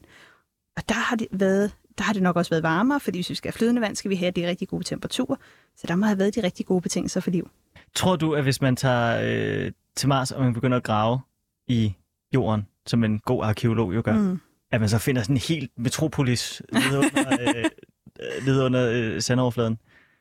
[0.77, 3.35] Og der har det været der har det nok også været varmere, fordi hvis vi
[3.35, 5.35] skal have flydende vand, skal vi have de rigtig gode temperaturer.
[5.77, 7.49] Så der må have været de rigtig gode betingelser for liv.
[7.95, 9.21] Tror du, at hvis man tager
[9.65, 11.19] øh, til Mars, og man begynder at grave
[11.67, 11.93] i
[12.33, 14.39] jorden, som en god arkeolog jo gør, mm.
[14.71, 19.77] At man så finder sådan en helt metropolis nede under, øh, nede under øh, sandoverfladen?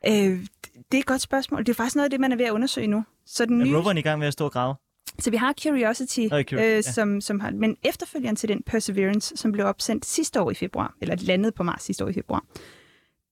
[0.06, 1.60] Øh, det er et godt spørgsmål.
[1.60, 3.04] Det er faktisk noget af det, man er ved at undersøge nu.
[3.26, 4.74] Så den Er nye roveren i gang med at stå og grave?
[5.18, 6.76] Så vi har Curiosity, Nå, Curiosity, ja.
[6.76, 10.54] øh, som, som har, men efterfølgeren til den Perseverance, som blev opsendt sidste år i
[10.54, 12.44] februar, eller landede på Mars sidste år i februar,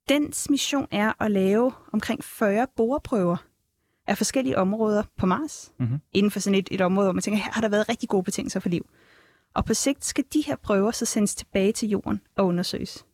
[0.09, 3.37] dens mission er at lave omkring 40 boreprøver
[4.07, 5.99] af forskellige områder på Mars, Mhm.
[6.13, 8.23] inden for sådan et, et område, hvor man tænker, her har der været rigtig gode
[8.25, 8.87] betingelser for liv.
[9.55, 13.07] Og på sigt skal de her prøver så sendes tilbage til jorden og undersøges.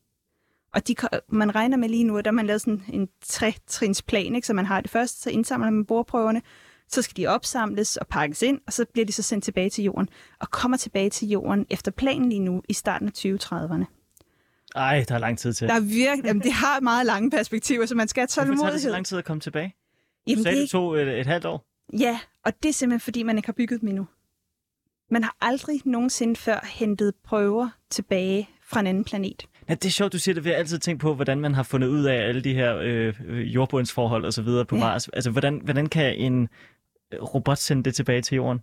[0.74, 0.94] Og de,
[1.28, 4.46] man regner med lige nu, at der man lavet sådan en tre-trins-plan, ikke?
[4.46, 6.42] så man har det først, så indsamler man boreprøverne,
[6.88, 9.84] så skal de opsamles og pakkes ind, og så bliver de så sendt tilbage til
[9.84, 10.08] jorden,
[10.40, 13.84] og kommer tilbage til jorden efter planen lige nu i starten af 2030'erne.
[14.76, 15.68] Ej, der er lang tid til.
[15.68, 18.52] Der er virkelig, jamen, det har meget lange perspektiver, så man skal have Hvorfor tager
[18.52, 18.90] det så tålmodighed.
[18.92, 19.68] lang tid at komme tilbage?
[19.68, 21.64] Du Jamen, det, sagde, er det ikke, tog et, et halvt år.
[21.98, 24.06] Ja, og det er simpelthen, fordi man ikke har bygget dem endnu.
[25.10, 29.46] Man har aldrig nogensinde før hentet prøver tilbage fra en anden planet.
[29.68, 30.44] Ja, det er sjovt, du siger det.
[30.44, 33.14] Vi har altid tænkt på, hvordan man har fundet ud af alle de her øh,
[33.54, 34.80] jordbundsforhold og så videre på Ja.
[34.80, 35.08] Mars.
[35.08, 36.48] Altså, hvordan, hvordan kan en
[37.14, 38.60] robot sende det tilbage til jorden?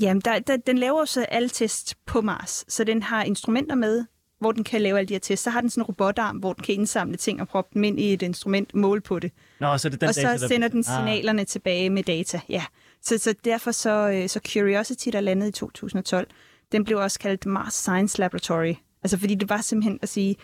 [0.00, 4.04] Jamen, der, der, den laver så alle tests på Mars, så den har instrumenter med,
[4.40, 5.44] hvor den kan lave alle de her tests.
[5.44, 8.00] Så har den sådan en robotarm, hvor den kan indsamle ting og proppe dem ind
[8.00, 9.32] i et instrument, måle på det.
[9.60, 10.48] Nå, så det den og så data, der...
[10.48, 10.84] sender den Ah.
[10.84, 12.40] signalerne tilbage med data.
[12.48, 12.64] Ja.
[13.02, 16.26] Så, så derfor så, øh, så Curiosity, der landede i 2012,
[16.72, 18.74] den blev også kaldt Mars Science Laboratory.
[19.02, 20.36] Altså fordi det var simpelthen at sige,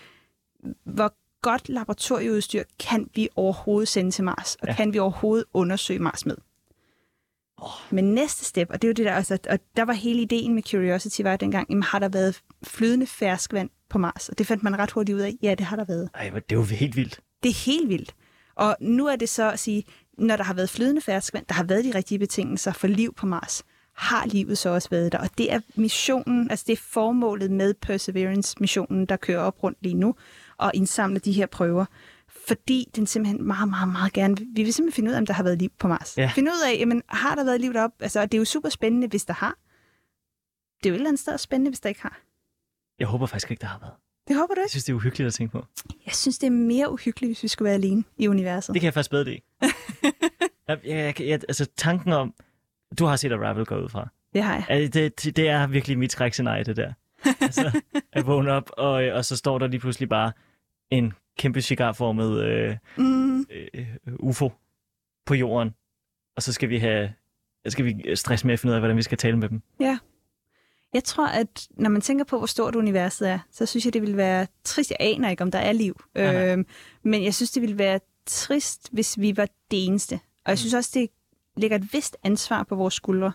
[0.85, 4.75] hvor godt laboratorieudstyr kan vi overhovedet sende til Mars, og ja.
[4.75, 6.37] kan vi overhovedet undersøge Mars med.
[7.91, 10.55] Men næste step, og det er jo det der, altså, og der var hele ideen
[10.55, 14.29] med Curiosity, var dengang, jamen, har der været flydende ferskvand på Mars?
[14.29, 16.09] Og det fandt man ret hurtigt ud af, ja, det har der været.
[16.15, 17.21] Ej, det er jo helt vildt.
[17.43, 18.15] Det er helt vildt.
[18.55, 19.85] Og nu er det så at sige,
[20.19, 23.27] når der har været flydende ferskvand, der har været de rigtige betingelser for liv på
[23.27, 23.63] Mars,
[23.95, 25.19] har livet så også været der.
[25.19, 29.95] Og det er missionen, altså det er formålet med Perseverance-missionen, der kører op rundt lige
[29.95, 30.15] nu,
[30.57, 31.85] og indsamler de her prøver.
[32.49, 35.35] Fordi den simpelthen meget, meget, meget gerne, vi vil simpelthen finde ud af, om der
[35.35, 36.17] har været liv på Mars.
[36.19, 36.31] Ja.
[36.35, 37.97] Finde ud af, jamen, har der været liv deroppe?
[38.03, 39.55] Altså, det er jo super spændende, hvis der har.
[40.83, 42.21] Det er jo et eller andet sted spændende, hvis der ikke har.
[42.99, 43.93] Jeg håber faktisk ikke, der har været.
[44.29, 44.71] Det håber du Jeg ikke.
[44.71, 45.65] synes, det er uhyggeligt at tænke på.
[46.07, 48.73] Jeg synes, det er mere uhyggeligt, hvis vi skulle være alene i universet.
[48.75, 49.41] Det kan jeg faktisk bedre lide.
[50.69, 52.35] jeg, jeg, jeg, altså, tanken om...
[52.99, 54.09] Du har set Arrival gå ud fra.
[54.35, 54.67] det har jeg.
[54.69, 56.93] Altså, det, det, det er virkelig mit skrækscenarie, det der.
[57.41, 57.81] Altså,
[58.13, 60.33] at vågne op, og, og så står der lige pludselig bare
[60.91, 63.41] en kæmpe cigarformet øh, Mm.
[63.41, 63.87] øh,
[64.19, 64.53] UFO
[65.27, 65.75] på jorden.
[66.37, 67.13] Og så skal vi have
[67.69, 69.63] skal vi stresse med at finde ud af, hvordan vi skal tale med dem.
[70.95, 74.03] Jeg tror, at når man tænker på, hvor stort universet er, så synes jeg, det
[74.03, 74.91] ville være trist.
[74.91, 76.01] Jeg aner ikke, om der er liv.
[76.15, 76.67] Øhm,
[77.03, 80.15] men jeg synes, det ville være trist, hvis vi var det eneste.
[80.45, 81.09] Og jeg synes også, det
[81.57, 83.33] lægger et vist ansvar på vores skuldre,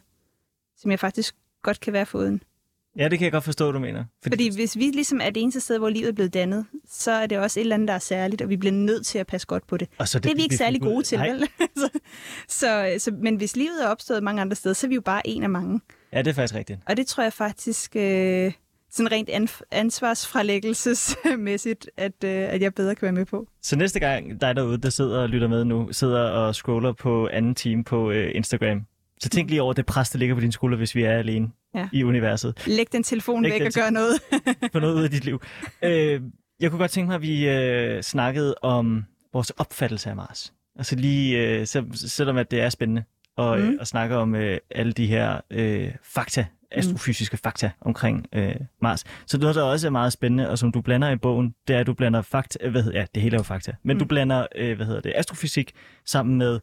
[0.78, 2.44] som jeg faktisk godt kan være foruden.
[2.98, 4.04] Ja, det kan jeg godt forstå, du mener.
[4.28, 7.26] Fordi hvis vi ligesom er det eneste sted, hvor livet er blevet dannet, så er
[7.28, 9.48] det også et eller andet, der er særligt, og vi bliver nødt til at passe
[9.48, 9.88] godt på det.
[9.98, 11.48] og så Det er vi ikke særlig ud- gode til, vel?
[11.82, 11.90] så,
[12.48, 15.28] så, så, men hvis livet er opstået mange andre steder, så er vi jo bare
[15.28, 15.80] en af mange.
[16.14, 16.80] Ja, det er faktisk rigtigt.
[16.88, 18.52] Og det tror jeg faktisk, øh,
[18.92, 19.30] sådan rent
[19.72, 23.48] ansvarsfralæggelsesmæssigt, at, øh, at jeg bedre kan være med på.
[23.62, 27.30] Så næste gang dig derude, der sidder og lytter med nu, sidder og scroller på
[27.34, 28.82] anden time på øh, Instagram,
[29.20, 31.48] så tænk lige over det pres, der ligger på dine skuldre, hvis vi er alene
[31.76, 31.90] Ja.
[31.92, 32.64] i universet.
[32.68, 34.22] Læg den telefon Læg væk den og gør noget.
[34.74, 35.42] Få noget ud af dit liv.
[35.84, 36.22] Øh,
[36.60, 40.54] jeg kunne godt tænke mig, at vi øh, snakkede om vores opfattelse af Mars.
[40.76, 43.04] Altså lige, øh, selv, selvom at det er spændende
[43.38, 43.66] at, mm.
[43.66, 43.78] Mm.
[43.82, 49.04] at snakke om øh, alle de her øh, fakta, astrofysiske fakta omkring øh, Mars.
[49.26, 51.80] Så noget, der også er meget spændende, og som du blander i bogen, det er,
[51.80, 54.00] at du blander fakta, øh, hvad hedder, ja, det hele er jo fakta, men mm.
[54.00, 55.72] du blander, øh, hvad hedder det, astrofysik
[56.06, 56.60] sammen med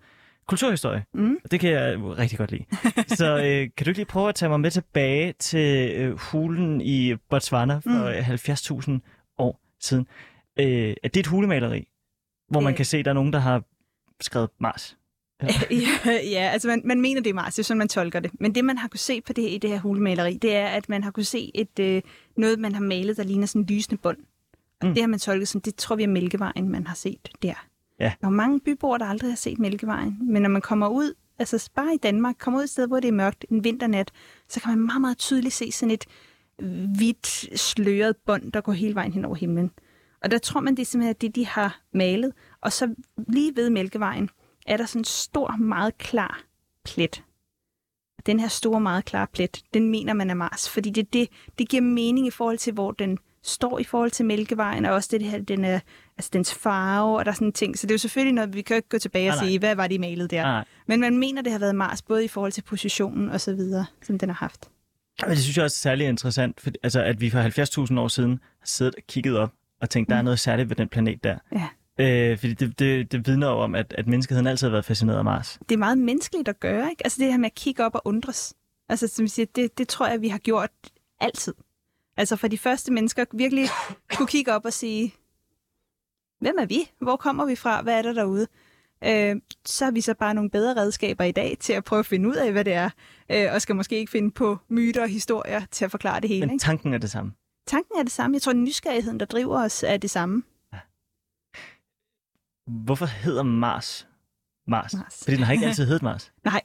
[0.47, 1.05] kulturhistorie.
[1.15, 1.37] Mm.
[1.51, 2.65] Det kan jeg rigtig godt lide.
[3.07, 6.81] Så øh, kan du ikke lige prøve at tage mig med tilbage til øh, hulen
[6.81, 8.99] i Botswana for mm.
[8.99, 10.07] 70.000 år siden?
[10.61, 11.89] Øh, er det et hulemaleri,
[12.51, 12.77] hvor man Øh.
[12.77, 13.63] kan se, at der er nogen, der har
[14.21, 14.97] skrevet Mars?
[15.71, 18.31] ja, ja, altså man, man mener, det er Mars, det er sådan, man tolker det.
[18.41, 20.89] Men det, man har kunne se på det i det her hulemaleri, det er, at
[20.89, 22.03] man har kunne se et, øh,
[22.37, 24.19] noget, man har malet, der ligner sådan en lysende bund.
[24.81, 24.95] Og mm.
[24.95, 27.67] det har man tolket som, det tror vi er Mælkevejen, man har set der.
[28.03, 28.13] Ja.
[28.21, 30.19] Der er mange byboer, der aldrig har set Mælkevejen.
[30.21, 33.09] Men når man kommer ud, altså bare i Danmark, kommer ud et sted, hvor det
[33.09, 34.11] er mørkt en vinternat,
[34.49, 36.05] så kan man meget, meget tydeligt se sådan et
[36.97, 39.71] hvidt sløret bånd, der går hele vejen hen over himlen.
[40.23, 42.33] Og der tror man, det er simpelthen det, de har malet.
[42.61, 42.95] Og så
[43.29, 44.31] lige ved Mælkevejen
[44.67, 46.43] er der sådan en stor, meget klar
[46.85, 47.25] plet.
[48.27, 51.69] Den her store, meget klare plet, den mener man er Mars, fordi det, det, det
[51.69, 55.23] giver mening i forhold til, hvor den står i forhold til Mælkevejen, og også det
[55.23, 55.81] her, den er,
[56.23, 57.79] altså dens farve, og der er sådan ting.
[57.79, 59.47] Så det er jo selvfølgelig noget, vi kan jo ikke gå tilbage og nej.
[59.47, 60.43] sige, hvad var de malet der?
[60.43, 60.65] Nej.
[60.89, 63.87] Men man mener, det har været Mars, både i forhold til positionen og så videre,
[64.03, 64.69] som den har haft.
[65.23, 68.09] Men det synes jeg også er særlig interessant, for, altså, at vi for 70.000 år
[68.09, 70.25] siden har siddet og kigget op og tænkt, der er Mm.
[70.25, 71.39] noget særligt ved den planet der.
[71.53, 71.69] Ja.
[72.31, 75.19] Øh, fordi det, det, det vidner jo om, at, at menneskeheden altid har været fascineret
[75.19, 75.59] af Mars.
[75.69, 77.05] Det er meget menneskeligt at gøre, ikke?
[77.05, 78.55] Altså det her med at kigge op og undres.
[78.89, 80.71] Altså som siger, det, det tror jeg, vi har gjort
[81.21, 81.55] altid.
[82.17, 83.69] Altså for de første mennesker virkelig
[84.17, 85.15] kunne kigge op og sige,
[86.43, 86.91] hvem er vi?
[87.01, 87.83] Hvor kommer vi fra?
[87.83, 88.47] Hvad er der derude?
[89.05, 92.07] Øh, så har vi så bare nogle bedre redskaber i dag til at prøve at
[92.07, 92.91] finde ud af, hvad det er.
[93.31, 96.41] Øh, og skal måske ikke finde på myter og historier til at forklare det hele.
[96.47, 96.63] Men Ikke?
[96.63, 97.33] tanken er det samme.
[97.67, 98.35] Tanken er det samme.
[98.35, 100.43] Jeg tror, nysgerrigheden, der driver os, er det samme.
[102.85, 104.09] Hvorfor hedder Mars
[104.67, 104.95] Mars?
[104.95, 105.19] Mars.
[105.25, 106.33] Fordi den har ikke altid heddet Mars.
[106.45, 106.61] Nej,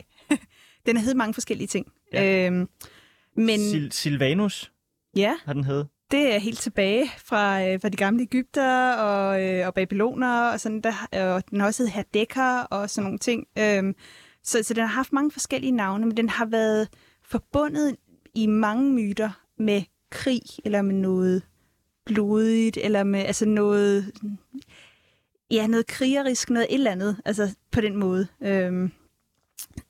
[0.86, 1.92] den har heddet mange forskellige ting.
[2.14, 2.48] Ja.
[2.48, 2.70] Øhm,
[3.36, 4.72] men Sil- Silvanus
[5.16, 9.44] ja, har den heddet det er helt tilbage fra, øh, fra de gamle Ægypter og,
[9.44, 10.94] øh, og Babyloner, og, sådan der,
[11.34, 13.48] og den har også heddet Herdekker og sådan nogle ting.
[13.60, 13.96] Øhm,
[14.44, 16.88] Så, så den har haft mange forskellige navne, men den har været
[17.24, 17.96] forbundet
[18.36, 21.44] i mange myter med krig, eller med noget
[22.06, 24.12] blodigt, eller med altså noget,
[25.52, 28.28] ja, noget krigerisk, noget et eller andet, altså på den måde.
[28.42, 28.92] Øhm,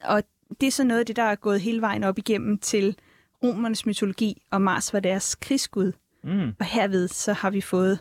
[0.03, 0.23] og
[0.61, 2.97] det er så noget af det, der er gået hele vejen op igennem til
[3.43, 5.91] romernes mytologi, og Mars var deres krigsgud.
[6.23, 6.55] Mm.
[6.59, 7.99] Og herved så har vi fået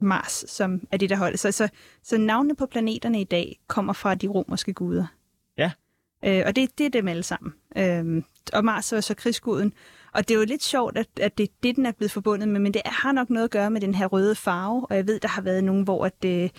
[0.00, 1.38] Mars, som er det, der holder.
[1.38, 1.68] Så, så,
[2.02, 5.06] så navnene på planeterne i dag kommer fra de romerske guder.
[5.58, 5.70] Ja.
[6.24, 7.54] Øh, og det, det er dem alle sammen.
[7.76, 9.72] Øh, og Mars er så krigsguden.
[10.12, 12.48] Og det er jo lidt sjovt, at, at det er det, den er blevet forbundet
[12.48, 14.86] med, men det har nok noget at gøre med den her røde farve.
[14.90, 16.50] Og jeg ved, der har været nogen, hvor at, øh,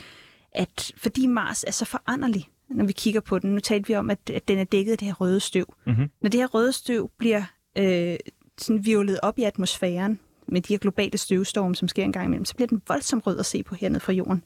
[0.52, 3.54] at fordi Mars er så foranderlig, når vi kigger på den.
[3.54, 5.74] Nu talte vi om, at, at den er dækket af det her røde støv.
[5.86, 6.10] Mm-hmm.
[6.22, 7.44] Når det her røde støv bliver
[7.78, 8.18] øh,
[8.58, 10.20] sådan virvlet op i atmosfæren
[10.52, 13.40] med de her globale støvstorme, som sker en gang imellem, så bliver den voldsomt rød
[13.40, 14.44] at se på hernede fra jorden.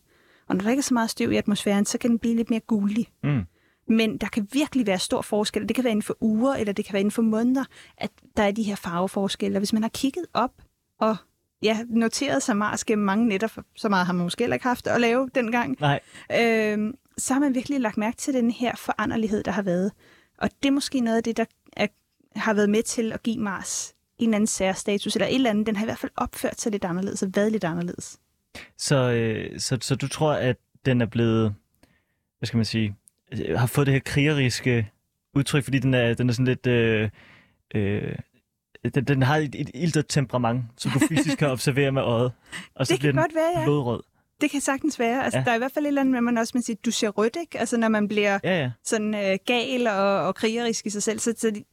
[0.48, 2.50] Og når der ikke er så meget støv i atmosfæren, så kan den blive lidt
[2.50, 3.08] mere gullig.
[3.24, 3.42] Mm.
[3.88, 5.68] Men der kan virkelig være stor forskel.
[5.68, 7.64] Det kan være inden for uger, eller det kan være inden for måneder,
[7.98, 9.58] at der er de her farveforskelle.
[9.58, 10.52] Og hvis man har kigget op
[11.00, 11.16] og
[11.64, 14.68] ja, noteret sig Mars gennem mange nætter, for så meget har man måske heller ikke
[14.68, 16.00] haft at lave dengang, Nej.
[16.32, 19.92] øh, så har man virkelig lagt mærke til den her foranderlighed, der har været.
[20.38, 21.88] Og det er måske noget af det, der er,
[22.36, 25.68] har været med til at give Mars en eller anden særstatus, eller et eller andet.
[25.68, 28.20] Den har i hvert fald opført sig lidt anderledes og været lidt anderledes.
[28.78, 31.56] Så, øh, så, så du tror, at den er blevet,
[32.40, 32.96] hvad skal man sige,
[33.56, 34.92] har fået det her krigeriske
[35.36, 36.68] udtryk, fordi den er, den er sådan lidt...
[36.68, 37.10] Øh,
[37.76, 38.16] øh,
[38.96, 42.32] den, den har et, et iltet temperament, som du fysisk kan observere med øjet.
[42.76, 43.66] Og så Det bliver kan den godt være, ja.
[43.66, 44.04] blodrød.
[44.42, 45.24] Det kan sagtens være.
[45.24, 45.44] Altså, Ja.
[45.44, 47.38] Der er i hvert fald et eller andet man også man siger, du ser rødt,
[47.42, 47.60] ikke?
[47.60, 48.72] Altså, når man bliver Ja, ja.
[48.84, 51.20] sådan øh, gal og, og krigerisk i sig selv.
[51.20, 51.64] Så, så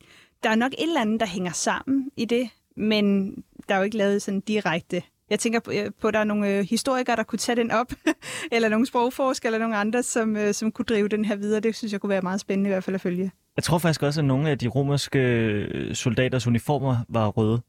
[0.42, 3.34] der er nok et eller andet, der hænger sammen i det, men
[3.68, 5.02] der er jo ikke lavet sådan direkte.
[5.30, 7.92] Jeg tænker på, øh, at der er nogle øh, historikere, der kunne tage den op,
[8.52, 11.60] eller nogle sprogforskere, eller nogle andre, som, øh, som kunne drive den her videre.
[11.60, 13.30] Det synes jeg kunne være meget spændende i hvert fald at følge.
[13.56, 17.60] Jeg tror faktisk også, at nogle af de romerske soldaters uniformer var røde.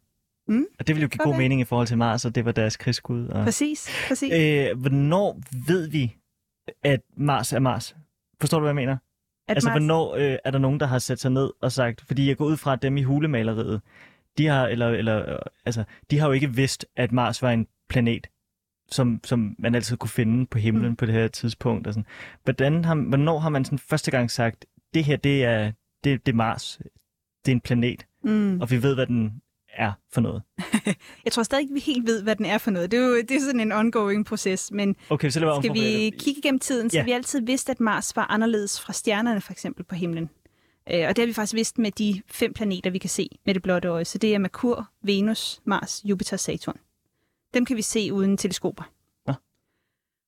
[0.47, 2.51] Mm, Og det ville jo give god mening i forhold til Mars, og det var
[2.51, 3.27] deres krigsgud.
[3.27, 3.43] Og...
[3.43, 4.33] Præcis, præcis.
[4.33, 6.15] Øh, hvornår ved vi,
[6.83, 7.95] at Mars er Mars?
[8.39, 8.97] Forstår du, hvad jeg mener?
[9.51, 12.01] At altså, Mars- hvornår øh, er der nogen, der har sat sig ned og sagt,
[12.07, 13.81] fordi jeg går ud fra dem i hulemaleriet,
[14.37, 17.67] de har, eller, eller, øh, altså, de har jo ikke vidst, at Mars var en
[17.89, 18.27] planet,
[18.91, 20.95] som, som man altid kunne finde på himlen mm.
[20.95, 21.87] på det her tidspunkt.
[21.87, 22.05] Og sådan.
[22.43, 25.71] Hvordan har, hvornår har man sådan første gang sagt, det her, det er,
[26.03, 26.79] det, det er Mars,
[27.45, 28.61] det er en planet, Mm.
[28.61, 29.41] og vi ved, hvad den
[29.73, 30.41] er for noget.
[31.25, 32.91] Jeg tror stadig ikke, vi helt ved, hvad den er for noget.
[32.91, 36.11] Det er jo det er sådan en ongoing proces, men Okay, så var Skal vi
[36.19, 37.03] kigge igennem tiden, så Ja.
[37.03, 40.29] vi altid vidst, at Mars var anderledes fra stjernerne for eksempel på himlen.
[40.93, 43.53] Øh, og det har vi faktisk vidst med de fem planeter, vi kan se med
[43.53, 44.05] det blotte øje.
[44.05, 46.77] Så det er Merkur, Venus, Mars, Jupiter og Saturn.
[47.53, 48.83] Dem kan vi se uden teleskoper.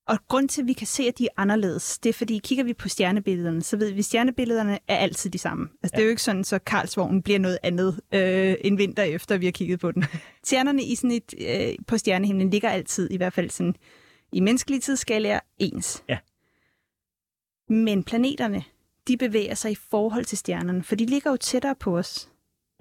[0.08, 2.64] Og grund til, at vi kan se, at de er anderledes, det er, fordi kigger
[2.64, 5.70] vi på stjernebillederne, så ved vi, at stjernebillederne er altid de samme.
[5.84, 5.98] Altså, ja.
[5.98, 9.46] Det er jo ikke sådan, så Karlsvognen bliver noget andet øh, en vinter efter, vi
[9.46, 10.04] har kigget på den.
[10.46, 13.76] Stjernerne i sådan et, øh, på stjernehimlen ligger altid, i hvert fald sådan
[14.34, 16.04] i menneskelige tidsskalaer, ens.
[16.10, 16.18] Ja.
[17.70, 18.64] Men planeterne,
[19.08, 22.30] de bevæger sig i forhold til stjernerne, for de ligger jo tættere på os.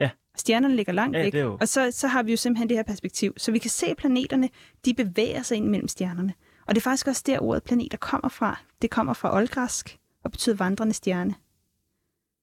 [0.01, 0.11] Ja.
[0.37, 2.83] Stjernerne ligger langt Ja, væk, jo- og så, så har vi jo simpelthen det her
[2.85, 3.35] perspektiv.
[3.37, 4.49] Så vi kan se, at planeterne,
[4.85, 6.35] de bevæger sig ind mellem stjernerne.
[6.67, 8.61] Og det er faktisk også der, ordet planeter kommer fra.
[8.83, 11.35] Det kommer fra oldgræsk og betyder vandrende stjerne.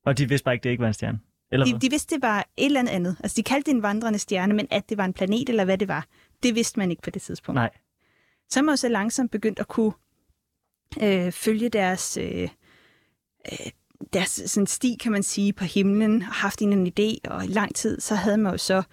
[0.06, 1.20] Og de vidste bare ikke, det ikke var en stjerne.
[1.52, 1.80] Eller De, hvad?
[1.80, 3.18] de vidste, det var et eller andet.
[3.20, 5.78] Altså, de kaldte det en vandrende stjerne, men at det var en planet, eller hvad
[5.78, 6.06] det var,
[6.44, 7.56] det vidste man ikke på det tidspunkt.
[7.56, 7.70] Nej.
[8.50, 9.92] Så man jo så langsomt begyndt at kunne
[11.02, 12.50] øh, følge deres, øh,
[13.52, 13.72] øh,
[14.14, 17.46] deres sådan sti, kan man sige, på himlen, og haft en eller anden idé, og
[17.46, 18.84] i lang tid, så havde man jo så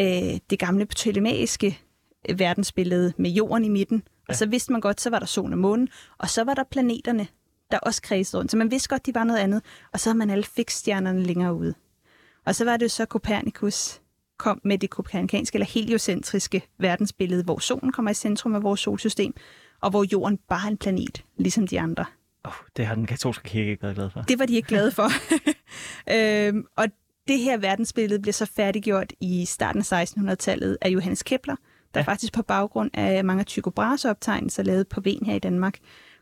[0.00, 1.78] øh, det gamle ptolemæiske
[2.28, 4.32] øh, verdensbillede med jorden i midten, ja.
[4.32, 6.64] og så vidste man godt, så var der solen og månen, og så var der
[6.70, 7.26] planeterne,
[7.70, 8.50] der også kredsede rundt.
[8.50, 11.54] Så man vidste godt, de var noget andet, og så havde man alle fiksstjernerne længere
[11.54, 11.74] ude.
[12.46, 14.00] Og så var det jo så Copernicus
[14.38, 19.34] kom med det kopernikanske eller heliocentriske verdensbillede, hvor solen kommer i centrum af vores solsystem,
[19.80, 22.04] og hvor jorden bare er en planet, ligesom de andre.
[22.44, 24.22] Oh, det har den katolske kirke ikke været glad for.
[24.22, 25.08] Det var de ikke glade for.
[26.14, 26.88] øhm, og
[27.28, 31.56] det her verdensbillede blev så færdiggjort i starten af 1600-tallet af Johannes Kepler,
[31.94, 32.04] der Ja.
[32.04, 35.78] faktisk på baggrund af mange af Tycho Brahes optegnelser lavet på Ven her i Danmark,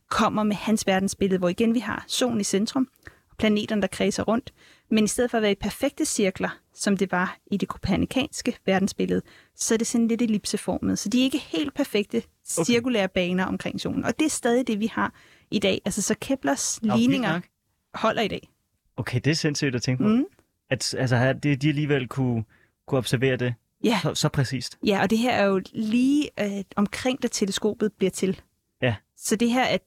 [0.08, 2.88] kommer med hans verdensbillede, hvor igen vi har solen i centrum,
[3.30, 4.52] og planeterne, der kredser rundt,
[4.90, 8.56] men i stedet for at være i perfekte cirkler, som det var i det kopernikanske
[8.66, 9.22] verdensbillede,
[9.56, 10.98] så er det sådan lidt ellipseformet.
[10.98, 14.04] Så de er ikke helt perfekte cirkulære baner omkring solen.
[14.04, 15.14] Og det er stadig det, vi har
[15.50, 15.80] i dag.
[15.84, 17.40] Altså så Keplers vildt ligninger
[17.94, 18.48] holder i dag.
[18.96, 20.08] Okay, det er sindssygt at tænke på.
[20.08, 20.24] Mm.
[20.70, 22.44] At altså, det, de alligevel kunne,
[22.86, 23.98] kunne observere det Ja.
[24.02, 24.78] så, så præcist.
[24.86, 28.40] Ja, og det her er jo lige øh, omkring, da teleskopet bliver til.
[28.82, 28.94] Ja.
[29.16, 29.78] Så det her er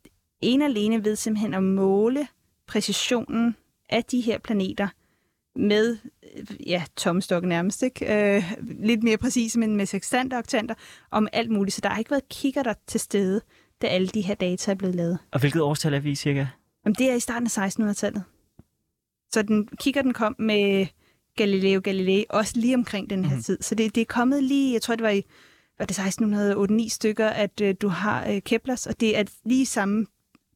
[0.42, 2.28] en alene ved simpelthen at måle
[2.68, 3.56] præcisionen
[3.90, 4.88] af de her planeter
[5.56, 5.98] med,
[6.38, 8.36] øh, ja, tomstok nærmest, ikke?
[8.36, 10.76] Øh, lidt mere præcis, men med sextanter og oktanter,
[11.20, 11.76] med alt muligt.
[11.76, 13.42] Så der har ikke været kigger der til stede,
[13.82, 15.20] da alle de her data er blevet lavet.
[15.32, 16.48] Og hvilket årstal er vi i cirka?
[16.86, 18.24] Jamen, det er i starten af 1600-tallet.
[19.34, 20.88] Så den kigger den kom med
[21.36, 23.44] Galileo Galilei, også lige omkring den her mm-hmm.
[23.44, 23.58] tid.
[23.62, 25.24] Så det, det er kommet lige, jeg tror det var i
[25.80, 30.06] var det 1608 stykker, at øh, du har øh, Keplers, og det er lige samme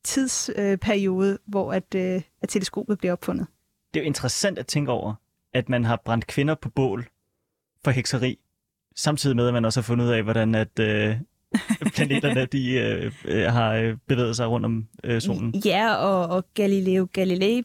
[0.03, 3.47] tidsperiode, øh, hvor at, øh, at teleskopet bliver opfundet.
[3.93, 5.13] Det er jo interessant at tænke over,
[5.53, 7.07] at man har brændt kvinder på bål
[7.83, 8.39] for hekseri,
[8.95, 11.15] samtidig med, at man også har fundet ud af, hvordan at øh,
[11.95, 15.55] planeterne de, øh, øh, har øh, bevæget sig rundt om øh, solen.
[15.65, 17.63] Ja, og, og Galileo Galilei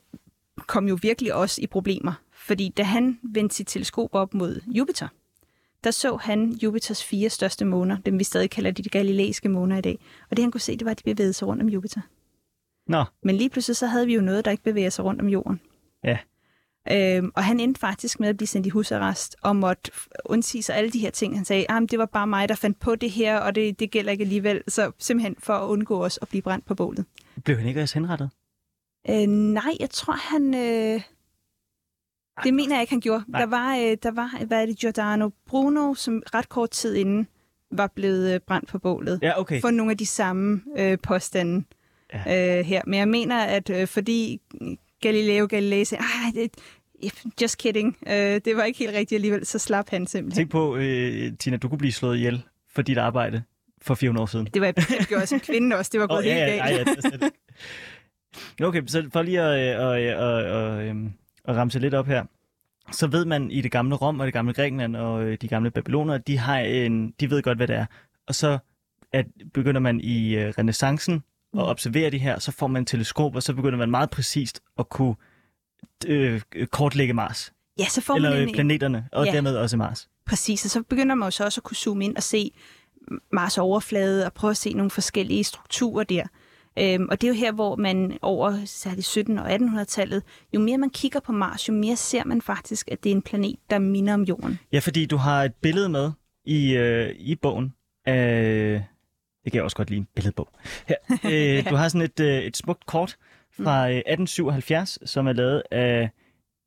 [0.67, 2.13] kom jo virkelig også i problemer,
[2.45, 5.09] fordi da han vendte sit teleskop op mod Jupiter,
[5.85, 9.81] der så han Jupiters fire største måner, dem vi stadig kalder de galileiske måner i
[9.81, 9.99] dag.
[10.31, 12.01] Og det han kunne se, det var, at de bevægede sig rundt om Jupiter.
[12.87, 15.29] Nå, Men lige pludselig så havde vi jo noget, der ikke bevæger sig rundt om
[15.29, 15.61] jorden.
[16.05, 16.19] Ja.
[16.93, 19.91] Øhm, og han endte faktisk med at blive sendt i husarrest og måtte
[20.25, 21.37] undsige sig alle de her ting.
[21.37, 23.91] Han sagde, at det var bare mig, der fandt på det her, og det, det
[23.91, 24.63] gælder ikke alligevel.
[24.69, 27.05] Så simpelthen for at undgå os at blive brændt på bålet.
[27.45, 28.31] blev han ikke også henrettet?
[29.11, 30.55] Øh, nej, jeg tror, han...
[30.55, 31.01] Øh...
[32.45, 33.25] Det mener jeg ikke, han gjorde.
[33.29, 33.41] Nej.
[33.41, 37.29] Der var, øh, der var, hvad er det, Giordano Bruno, som ret kort tid inden
[37.71, 39.19] var blevet øh, brændt på bålet.
[39.23, 39.61] Ja, okay.
[39.61, 41.65] For nogle af de samme øh, påstande
[42.27, 42.59] Ja.
[42.59, 42.83] øh, her.
[42.87, 44.41] Men jeg mener, at øh, fordi
[45.01, 46.51] Galileo Galilei sagde, "Ej, det,
[47.43, 50.41] just kidding, øh, det var ikke helt rigtigt alligevel, så slap han simpelthen.
[50.41, 52.43] Tænk på, øh, Tina, du kunne blive slået ihjel
[52.75, 53.43] for dit arbejde
[53.83, 54.47] for 400 år siden.
[54.55, 56.89] Det var jeg bestemt gjort som kvinde også, det var gået Åh, helt ja, galt.
[57.23, 57.29] ja,
[58.61, 58.67] ja.
[58.67, 61.13] Okay, så for lige at, øh, at, at, at, at, øhm,
[61.45, 62.25] at ramse lidt op her,
[62.93, 65.71] så ved man i det gamle Rom og det gamle Grækenland og øh, de gamle
[65.71, 67.87] Babyloner, de, har en, de ved godt, hvad det er.
[68.29, 68.59] Og så
[69.13, 71.21] at begynder man i øh, renaissancen at
[71.55, 71.61] Mm.
[71.61, 74.89] observere de her, så får man en teleskop, og så begynder man meget præcist at
[74.89, 75.15] kunne
[76.07, 77.53] øh, kortlægge Mars.
[77.79, 79.33] Ja, så får Eller man øh, en, planeterne, og Ja.
[79.33, 80.09] dermed også Mars.
[80.27, 82.51] Præcis, og så begynder man jo så også at kunne zoome ind og se
[83.33, 86.25] Mars overflade og prøve at se nogle forskellige strukturer der.
[86.79, 90.23] Øhm, og det er jo her, hvor man over særligt 1700- og 1800-tallet,
[90.55, 93.23] jo mere man kigger på Mars, jo mere ser man faktisk, at det er en
[93.23, 94.59] planet, der minder om Jorden.
[94.73, 96.11] Ja, fordi du har et billede med
[96.45, 97.75] i, øh, i bogen.
[98.07, 98.85] af
[99.45, 100.49] det kan jeg også godt lide, en billedbog.
[100.89, 100.97] Her.
[101.33, 103.17] Øh, du har sådan et, øh, et smukt kort
[103.57, 106.11] fra øh, 1877, som er lavet af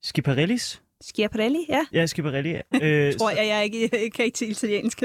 [0.03, 0.81] Schiaparellis.
[1.01, 1.85] Schiaparelli, ja.
[1.93, 2.55] Ja, Schiaparelli.
[2.81, 5.03] Øh, Tror jeg, jeg ikke kan ikke til italiensk.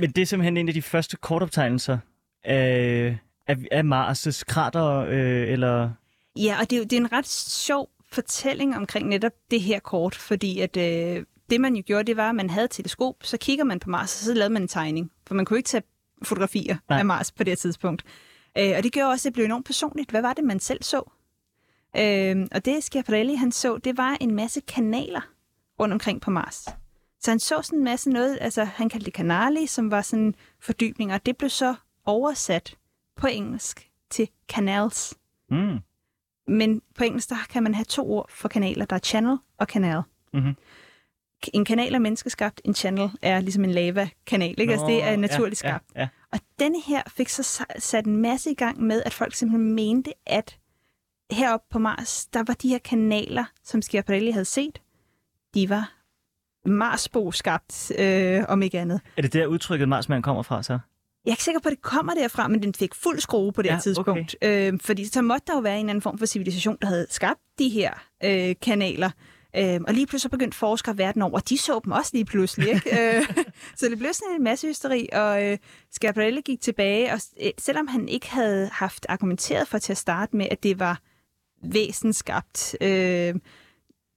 [0.00, 1.98] Men det er simpelthen en af de første kortoptegnelser
[2.44, 5.90] af, af, af Mars' krater, øh, eller...
[6.36, 10.14] Ja, og det er, det er en ret sjov fortælling omkring netop det her kort,
[10.14, 13.36] fordi at øh, det man jo gjorde, det var, at man havde et teleskop, så
[13.36, 15.10] kigger man på Mars, og så lavede man en tegning.
[15.26, 15.82] For man kunne ikke tage
[16.22, 16.76] fotografier.
[16.88, 16.98] Nej.
[16.98, 18.04] af Mars på det her tidspunkt.
[18.58, 20.10] Øh, og det gjorde også, at det blev enormt personligt.
[20.10, 21.10] Hvad var det, man selv så?
[21.96, 25.20] Øh, og det Schiaparelli, han så, det var en masse kanaler
[25.80, 26.68] rundt omkring på Mars.
[27.20, 30.34] Så han så sådan en masse noget, altså han kaldte det kanali, som var sådan
[30.60, 32.76] fordybninger, og det blev så oversat
[33.16, 35.14] på engelsk til canals.
[35.50, 35.78] Mm.
[36.48, 38.84] Men på engelsk, der kan man have to ord for kanaler.
[38.84, 40.02] Der er channel og kanal.
[40.32, 40.56] Mhm.
[41.54, 44.54] En kanal er menneskeskabt, en channel er ligesom en lava-kanal.
[44.60, 44.72] Ikke?
[44.72, 45.84] altså, det er Nå, naturligt ja, skabt.
[45.94, 46.08] Ja, ja.
[46.32, 49.74] Og denne her fik så sa- sat en masse i gang med, at folk simpelthen
[49.74, 50.58] mente, at
[51.30, 54.82] heroppe på Mars, der var de her kanaler, som Schiaparelli havde set,
[55.54, 55.92] de var
[56.68, 59.00] Marsbo skabt, øh, om ikke andet.
[59.16, 60.78] Er det der udtrykket Marsmand kommer fra, så?
[61.26, 63.62] Jeg er ikke sikker på, at det kommer derfra, men den fik fuld skrue på
[63.62, 64.36] det Ja, tidspunkt.
[64.42, 64.72] Okay.
[64.72, 67.06] Øh, fordi så måtte der jo være en eller anden form for civilisation, der havde
[67.10, 67.92] skabt de her
[68.24, 69.10] øh, kanaler.
[69.56, 72.24] Øh, og lige pludselig så begyndte forskere verden over, og de så dem også lige
[72.24, 72.68] pludselig.
[72.68, 72.90] Ikke?
[73.18, 73.26] øh,
[73.76, 75.58] så det blev sådan en masse hysteri, og øh,
[75.92, 80.36] Schiaparelli gik tilbage, og øh, selvom han ikke havde haft argumenteret for til at starte
[80.36, 81.00] med, at det var
[81.62, 83.34] væsenskabt, øh,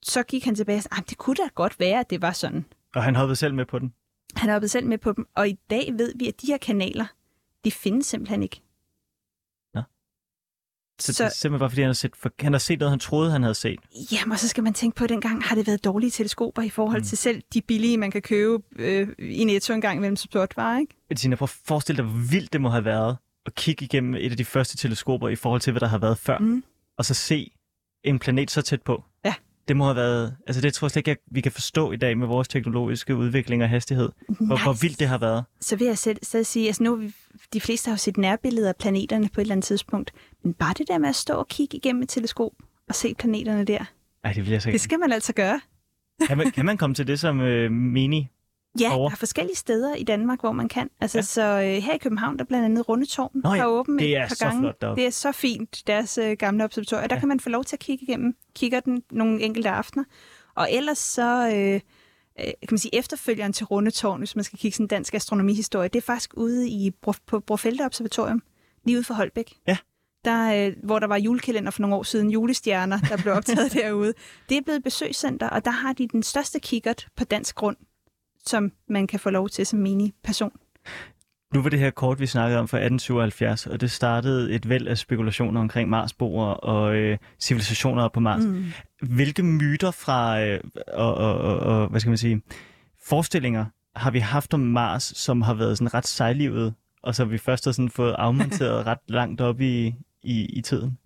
[0.02, 2.32] så gik han tilbage og sagde, "Ej, det kunne da godt være, at det var
[2.32, 2.66] sådan.
[2.96, 3.94] Og han hoppede selv med på den.
[4.36, 7.06] Han hoppet selv med på dem, og i dag ved vi, at de her kanaler,
[7.66, 8.62] de findes simpelthen ikke.
[11.02, 11.14] Så, så...
[11.14, 13.00] Så- det er simpelthen bare, fordi han har, set, for, han har set noget, han
[13.00, 13.80] troede, han havde set.
[14.12, 16.70] Jamen, og så skal man tænke på, at dengang har det været dårlige teleskoper i
[16.70, 17.06] forhold Mm.
[17.06, 20.58] til selv de billige, man kan købe øh, i Netto en gang imellem som sort
[20.58, 20.96] var, ikke?
[21.10, 24.32] Bettina, prøv at forestille dig, hvor vildt det må have været at kigge igennem et
[24.32, 26.64] af de første teleskoper i forhold til, hvad der har været før, Mm.
[26.98, 27.52] og så se
[28.04, 29.04] en planet så tæt på.
[29.26, 29.34] Ja.
[29.70, 32.18] Det må have været, altså det tror jeg slet ikke, vi kan forstå i dag
[32.18, 35.44] med vores teknologiske udvikling og hastighed, hvor, hvor vildt det har været.
[35.62, 37.02] Så vil jeg selv, stadig sige, altså nu
[37.54, 40.12] de fleste har jo set nærbilleder af planeterne på et eller andet tidspunkt,
[40.44, 42.52] men bare det der med at stå og kigge igennem et teleskop
[42.90, 43.86] og se planeterne der,
[44.24, 45.62] Ej, det vil jeg så det skal man altså gøre.
[46.28, 48.28] Kan man, kan man komme til det som øh, mini
[48.80, 49.10] Ja, over?
[49.10, 50.90] der er forskellige steder i Danmark, hvor man kan.
[51.02, 51.22] Altså, Ja.
[51.22, 54.10] så øh, her i København, der er blandt andet Rundetårn, Nå ja, har åbent det
[54.10, 54.62] et er par så gange.
[54.62, 55.02] flot deroppe.
[55.02, 57.08] Det er så fint, deres øh, gamle observatorier.
[57.08, 57.20] Der Ja.
[57.20, 58.36] kan man få lov til at kigge igennem.
[58.56, 60.04] Kigger den nogle enkelte aftener.
[60.56, 61.80] Og ellers så, øh, øh,
[62.46, 66.06] kan man sige, efterfølgeren til Rundetårn, hvis man skal kigge sådan dansk astronomihistorie, det er
[66.06, 68.42] faktisk ude i, på Brofeldt Observatorium,
[68.86, 69.54] lige ude for Holbæk.
[69.68, 69.78] Ja.
[70.26, 74.14] Der, øh, hvor der var julekalender for nogle år siden, julestjerner, der blev optaget derude.
[74.50, 77.78] Det er blevet et besøgscenter, og der har de den største kikkert på dansk grund,
[78.46, 80.52] som man kan få lov til som mini-person.
[81.54, 84.88] Nu var det her kort, vi snakkede om fra 1877, og det startede et væld
[84.88, 88.44] af spekulationer omkring Marsboer og øh, civilisationer på Mars.
[88.44, 88.66] Mm.
[89.02, 92.42] Hvilke myter fra, øh, og, og, og, og, hvad skal man sige,
[93.08, 93.66] forestillinger
[93.96, 96.74] har vi haft om Mars, som har været sådan ret sejlivet,
[97.04, 100.98] og så vi først har sådan fået afmonteret ret langt op i, i, i tiden?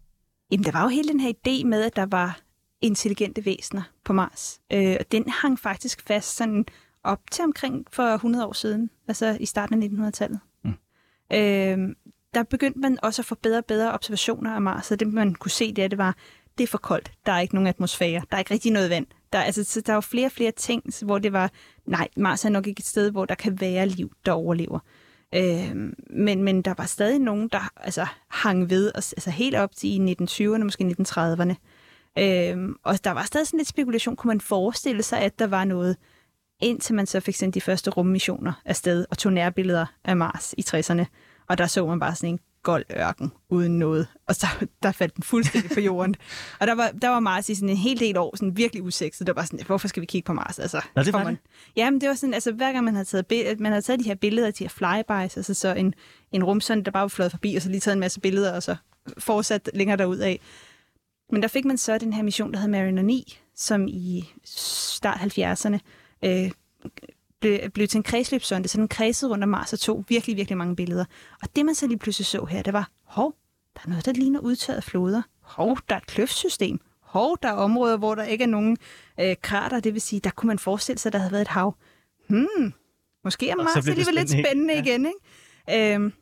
[0.52, 2.40] Jamen, der var jo hele den her idé med, at der var
[2.82, 4.60] intelligente væsener på Mars.
[4.74, 6.66] Øh, og den hang faktisk fast sådan
[7.04, 10.39] op til omkring for 100 år siden, altså i starten af 1900-tallet.
[10.64, 10.74] Mm.
[11.34, 11.95] Øh,
[12.34, 15.36] der begyndte man også at få bedre og bedre observationer af Mars, og det man
[15.36, 16.16] kunne se, det, det var,
[16.58, 19.06] det er for koldt, der er ikke nogen atmosfære, der er ikke rigtig noget vand.
[19.34, 21.51] Der, er- altså, så der var flere og flere ting, hvor det var,
[21.86, 24.80] nej, Mars er nok ikke et sted, hvor der kan være liv, der overlever.
[25.36, 25.76] Øh,
[26.10, 29.89] men, men der var stadig nogen, der altså, hang ved, og, altså helt op til
[30.10, 31.54] i 1920'erne, måske 1930'erne.
[32.20, 35.64] Øh, og der var stadig sådan lidt spekulation, kunne man forestille sig, at der var
[35.64, 35.97] noget,
[36.64, 40.66] indtil man så fik sendt de første rummissioner afsted og tog nærbilleder af Mars i
[40.70, 41.05] 60'erne.
[41.47, 44.07] Og der så man bare sådan en gold ørken uden noget.
[44.28, 44.47] Og så
[44.84, 46.16] der faldt den fuldstændig på jorden.
[46.59, 49.28] og der var, der var Mars i sådan en hel del år sådan virkelig usekset.
[49.28, 50.59] Der var sådan, hvorfor skal vi kigge på Mars?
[50.59, 51.41] Altså, Nå, det var man, det.
[51.76, 54.16] Jamen, det var sådan, altså hver gang man havde taget, man havde taget de her
[54.16, 55.93] billeder, de her flybys, altså så en,
[56.32, 58.64] en rumsonde, der bare var fløjet forbi, og så lige taget en masse billeder, og
[58.64, 58.76] så
[59.18, 60.39] fortsat længere derud af.
[61.32, 65.18] Men der fik man så den her mission, der hed Mariner 9, som i start
[65.18, 65.80] 70'erne
[66.26, 66.52] øh,
[67.40, 70.58] blev, blev til en kredsløbssonde, så den kredsede rundt om Mars og tog virkelig, virkelig
[70.58, 71.06] mange billeder.
[71.42, 73.36] Og det man så lige pludselig så her, det var, hov,
[73.76, 75.22] der er noget, der ligner udtørret floder.
[75.42, 76.80] Hov, der er et kløftsystem.
[77.02, 78.78] Hov, der er områder, hvor der ikke er nogen
[79.20, 81.48] øh, krater, det vil sige, der kunne man forestille sig, at der havde været et
[81.48, 81.76] hav.
[82.28, 82.74] Hmm,
[83.24, 85.94] måske er Mars alligevel lidt spændende igen, ikke?
[85.96, 86.14] Øhm,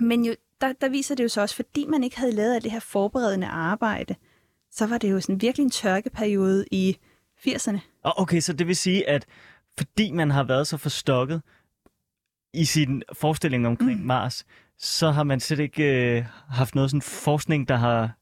[0.00, 2.64] men jo, der, der viser det jo så også, fordi man ikke havde lavet alt
[2.64, 4.14] det her forberedende arbejde,
[4.70, 6.96] så var det jo sådan virkelig en tørkeperiode i
[7.46, 7.78] 80'erne.
[8.06, 9.26] Og okay, så det vil sige, at
[9.78, 11.42] fordi man har været så forstokket
[12.54, 14.06] i sin forestilling omkring mm.
[14.06, 14.44] Mars,
[14.78, 18.18] så har man slet ikke øh, haft noget sådan forskning, der har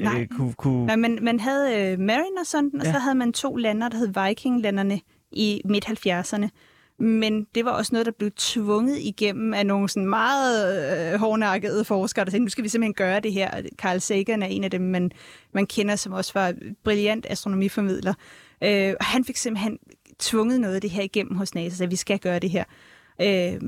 [0.00, 0.20] Nej.
[0.20, 0.52] øh, kunne...
[0.52, 0.86] kunne...
[0.86, 2.92] Nej, man, man havde øh, Mariner-sonden, og Ja.
[2.92, 6.48] så havde man to lander, der hed Viking-landerne i midt-70'erne.
[6.98, 11.84] Men det var også noget, der blev tvunget igennem af nogle sådan meget øh, hårdnakkede
[11.84, 13.62] forskere, der sagde, nu skal vi simpelthen gøre det her.
[13.76, 15.10] Carl Sagan er en af dem, man,
[15.54, 18.14] man kender, som også var brilliant astronomiformidler.
[18.62, 19.78] Øh, og han fik simpelthen
[20.18, 22.64] tvunget noget af det her igennem hos NASA, så vi skal gøre det her.
[23.20, 23.60] Øh,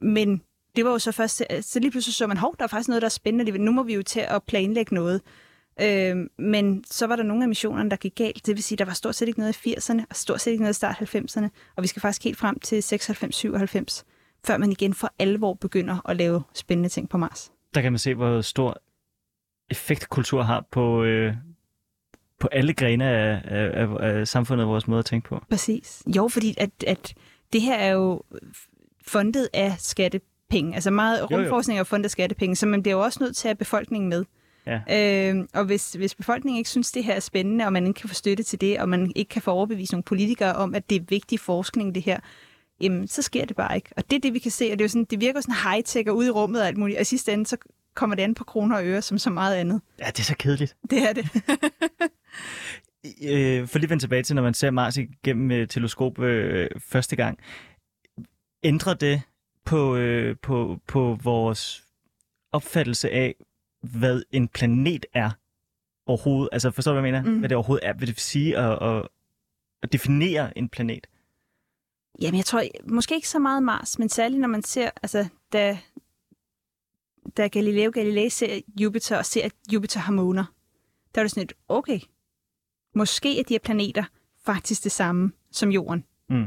[0.00, 0.42] men
[0.76, 2.88] det var jo så først, øh, så lige pludselig så man, hov, der er faktisk
[2.88, 3.58] noget, der er spændende.
[3.58, 5.20] Nu må vi jo til at planlægge noget.
[5.80, 8.46] Øh, men så var der nogle af missionerne, der gik galt.
[8.46, 10.62] Det vil sige, der var stort set ikke noget i 80'erne, og stort set ikke
[10.62, 11.48] noget i start 90'erne.
[11.76, 14.02] Og vi skal faktisk helt frem til 96-97,
[14.46, 17.52] før man igen for alvor begynder at lave spændende ting på Mars.
[17.74, 18.82] Der kan man se, hvor stor
[19.70, 21.34] effekt kultur har på, øh,
[22.40, 25.42] på alle grene af, af, af, af samfundet og vores måde at tænke på.
[25.50, 26.02] Præcis.
[26.16, 27.14] Jo, fordi at, at
[27.52, 28.22] det her er jo
[29.06, 30.74] fundet af skattepenge.
[30.74, 33.50] Altså meget rumforskning er fundet af skattepenge, så man bliver jo også nødt til at
[33.50, 34.24] have befolkningen med.
[34.66, 34.80] Ja.
[35.32, 38.08] Øh, og hvis, hvis befolkningen ikke synes, det her er spændende, og man ikke kan
[38.08, 40.96] få støtte til det, og man ikke kan få overbevise nogle politikere om, at det
[40.96, 42.20] er vigtig forskning, det her,
[42.80, 43.88] jamen, så sker det bare ikke.
[43.96, 45.54] Og det er det, vi kan se, og det, er jo sådan, det virker sådan
[45.54, 47.56] high-tech og ude i rummet og alt muligt, og i sidste ende, så
[47.94, 49.80] kommer det an på kroner og øre, som så meget andet.
[49.98, 50.76] Ja, det er så kedeligt.
[50.90, 51.28] Det er det.
[53.22, 57.16] øh, for lige vende tilbage til, når man ser Mars igennem øh, teleskop øh, første
[57.16, 57.38] gang.
[58.62, 59.22] Ændrer det
[59.64, 61.84] på, øh, på, på vores
[62.52, 63.34] opfattelse af,
[63.82, 65.30] hvad en planet er
[66.06, 66.48] overhovedet?
[66.52, 67.32] Altså forstår du, hvad jeg mener?
[67.32, 67.38] Mm.
[67.38, 67.92] Hvad det overhovedet er?
[67.92, 69.08] Hvad det vil sige at, at,
[69.82, 71.06] at definere en planet?
[72.20, 75.78] Jamen, jeg tror måske ikke så meget Mars, men særligt når man ser, altså, da,
[77.36, 80.44] da Galileo Galilei ser Jupiter og ser, at Jupiter har måner,
[81.14, 82.00] der er det sådan et, okay,
[82.96, 84.04] måske er de her planeter
[84.46, 86.04] faktisk det samme som Jorden.
[86.30, 86.44] Mm.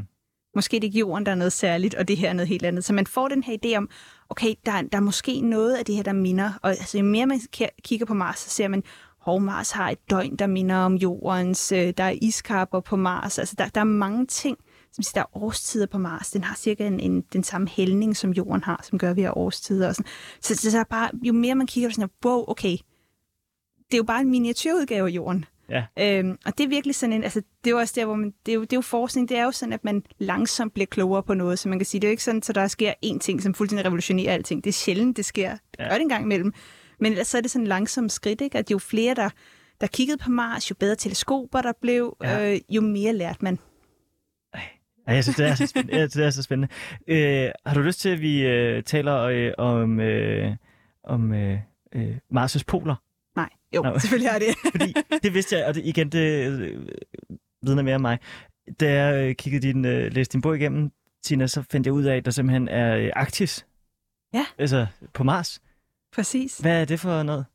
[0.56, 2.66] Måske er det ikke Jorden, der er noget særligt, og det her er noget helt
[2.66, 2.84] andet.
[2.84, 3.89] Så man får den her idé om,
[4.30, 6.52] okay, der, er- der er måske noget af det her, der minder.
[6.62, 8.84] Og altså, jo mere man ki- kigger på Mars, så ser man,
[9.20, 11.72] hov, Mars har et døgn, der minder om Jordens.
[11.72, 13.39] Øh, der er iskapper på Mars.
[13.39, 14.58] Altså, der, der er mange ting.
[14.91, 16.32] Som siger, der er årstider på Mars.
[16.32, 19.22] Den har cirka en, en, den samme hældning, som Jorden har, som gør, at vi
[19.22, 19.88] har årstider.
[19.88, 20.12] Og sådan.
[20.41, 22.78] Så, så, så er bare, jo mere man kigger, så sådan, wow, okay,
[23.78, 25.45] det er jo bare en miniatyrudgave af Jorden.
[25.70, 25.84] Ja.
[25.99, 28.34] Øhm, og det er virkelig sådan en, altså det er jo også der, hvor man,
[28.45, 30.86] det er jo, det er jo forskning, det er jo sådan, at man langsomt bliver
[30.88, 32.93] klogere på noget, så man kan sige, det er jo ikke sådan, at der sker
[33.05, 34.63] én ting, som fuldstændig revolutionerer alting.
[34.63, 35.51] Det er sjældent, det sker.
[35.51, 36.53] Det gør det en gang imellem.
[36.99, 38.57] Men ellers så er det sådan en langsom skridt, ikke?
[38.57, 39.30] at jo flere, der,
[39.82, 42.53] der kiggede på Mars, jo bedre teleskoper der blev, Ja.
[42.53, 43.59] øh, jo mere lærte man.
[45.07, 46.01] Ja, jeg synes, det er så spændende.
[46.07, 46.74] Det er så spændende.
[47.07, 50.55] Øh, har du lyst til, at vi øh, taler øh, om, øh,
[51.03, 51.59] om øh,
[51.95, 52.95] øh, Mars' poler?
[53.76, 53.99] Jo, Nå.
[53.99, 54.55] selvfølgelig er det.
[54.72, 54.93] Fordi
[55.24, 56.88] det vidste jeg, og det, igen, det øh,
[57.61, 58.20] vidner mere om mig.
[58.80, 60.91] Da jeg øh, kiggede din, øh, læste din bog igennem,
[61.24, 63.65] Tina, så fandt jeg ud af, at der simpelthen er øh, Arktis.
[64.34, 64.45] Ja.
[64.57, 65.61] Altså på Mars.
[66.13, 66.57] Præcis.
[66.57, 67.45] Hvad er det for noget?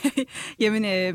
[0.60, 1.14] Jamen, øh,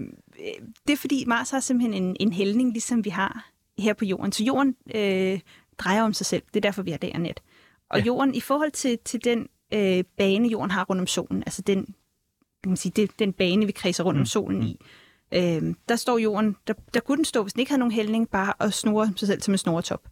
[0.87, 4.31] det er fordi Mars har simpelthen en, en hældning, ligesom vi har her på Jorden.
[4.31, 5.39] Så Jorden øh,
[5.77, 6.43] drejer om sig selv.
[6.47, 7.41] Det er derfor, vi har dag og nat.
[7.89, 8.05] Og ja.
[8.05, 11.95] Jorden, i forhold til, til den øh, bane, Jorden har rundt om solen, altså den,
[12.63, 14.19] kan man sige, det, den bane, vi kredser rundt mm.
[14.19, 14.21] Mm.
[14.21, 14.79] om solen i,
[15.31, 18.29] øh, der står Jorden, der, der kunne den stå, hvis den ikke havde nogen hældning,
[18.29, 20.07] bare at snurre sig selv som en snoretop.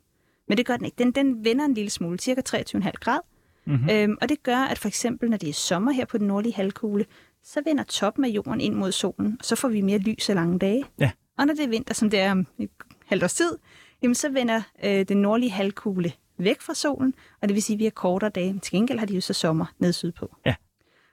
[0.48, 0.96] Men det gør den ikke.
[0.98, 3.20] Den, den vender en lille smule, cirka 23,5 grad.
[3.66, 3.90] Mm-hmm.
[3.90, 6.54] Øhm, og det gør, at for eksempel, når det er sommer her på den nordlige
[6.54, 7.06] halvkugle,
[7.44, 10.36] så vender toppen af jorden ind mod solen, og så får vi mere lys og
[10.36, 10.84] lange dage.
[11.00, 11.12] Ja.
[11.38, 12.70] Og når det er vinter, som det er om et
[13.06, 13.58] halvt års tid,
[14.02, 17.80] jamen så vender øh, den nordlige halvkugle væk fra solen, og det vil sige, at
[17.80, 18.54] vi har kortere dage.
[18.54, 20.36] Men til gengæld har de jo så sommer ned sydpå.
[20.46, 20.56] Ja.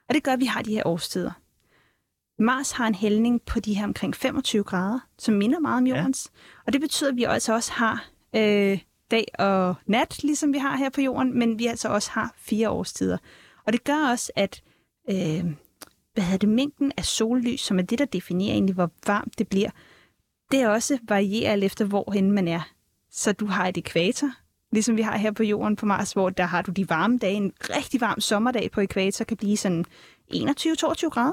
[0.09, 1.33] Og det gør, at vi har de her årstider.
[2.39, 5.97] Mars har en hældning på de her omkring 25 grader, som minder meget om Ja.
[5.97, 6.31] jordens.
[6.67, 8.05] Og det betyder, at vi altså også har
[8.37, 8.79] øh,
[9.11, 12.71] dag og nat, ligesom vi har her på jorden, men vi altså også har fire
[12.71, 13.19] årstider.
[13.67, 14.63] Og det gør også, at
[15.11, 15.45] øh,
[16.15, 19.49] hvad hedder det, mængden af sollys, som er det, der definerer egentlig, hvor varmt det
[19.49, 19.71] bliver,
[20.53, 22.69] det også varierer alt efter, hvorhen man er.
[23.11, 24.31] Så du har et ekvator,
[24.73, 27.35] ligesom vi har her på jorden på Mars, hvor der har du de varme dage.
[27.35, 29.85] En rigtig varm sommerdag på ekvator kan blive sådan
[30.35, 31.33] 21-22 grader.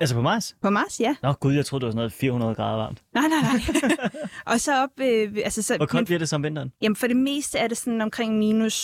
[0.00, 0.56] Altså på Mars?
[0.62, 1.16] På Mars, ja.
[1.22, 3.02] Nå gud, jeg troede, det var sådan noget 400 grader varmt.
[3.14, 3.90] Nej, nej, nej.
[4.52, 4.90] og så op...
[5.00, 6.72] Øh, altså, så, Hvor koldt men, bliver det som vinteren?
[6.82, 8.74] jamen, for det meste er det sådan omkring minus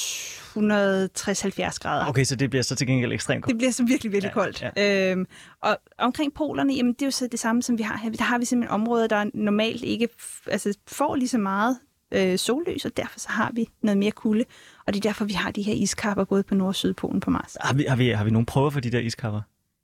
[0.56, 2.06] 160-70 grader.
[2.08, 3.52] Okay, så det bliver så til gengæld ekstremt koldt.
[3.52, 4.64] Det bliver så virkelig, virkelig Ja, koldt.
[4.76, 5.10] Ja.
[5.12, 5.26] Øhm,
[5.62, 8.10] og omkring polerne, jamen, det er jo så det samme, som vi har her.
[8.10, 10.08] Der har vi simpelthen områder, der normalt ikke
[10.46, 11.78] altså, får lige så meget
[12.14, 14.44] øh, sollys, og derfor så har vi noget mere kulde.
[14.86, 17.30] Og det er derfor, vi har de her iskapper både på Nord- og Sydpolen på
[17.30, 17.56] Mars.
[17.60, 19.40] Har vi, har, vi, har vi nogle prøver for de der iskapper?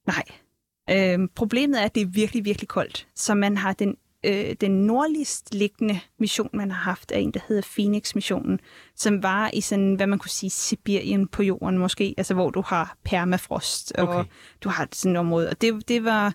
[0.06, 0.24] Nej.
[0.90, 3.06] Øhm, problemet er, at det er virkelig, virkelig koldt.
[3.14, 7.40] Så man har den, øh, den nordligst liggende mission, man har haft, er en, der
[7.48, 8.60] hedder Phoenix-missionen,
[8.96, 12.62] som var i sådan, hvad man kunne sige, Sibirien på jorden måske, altså hvor du
[12.66, 14.30] har permafrost, og Okay.
[14.60, 15.50] du har sådan et område.
[15.50, 16.34] Og det, det var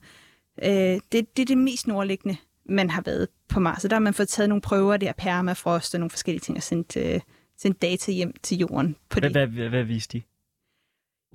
[0.63, 2.37] øh, det, det, er det mest nordliggende,
[2.69, 3.83] man har været på Mars.
[3.83, 6.63] Og der har man fået taget nogle prøver der, permafrost og nogle forskellige ting, og
[6.63, 7.19] sendt, øh,
[7.57, 9.31] sendt data hjem til jorden på det.
[9.31, 10.23] hvad, hvad, hvad viste de?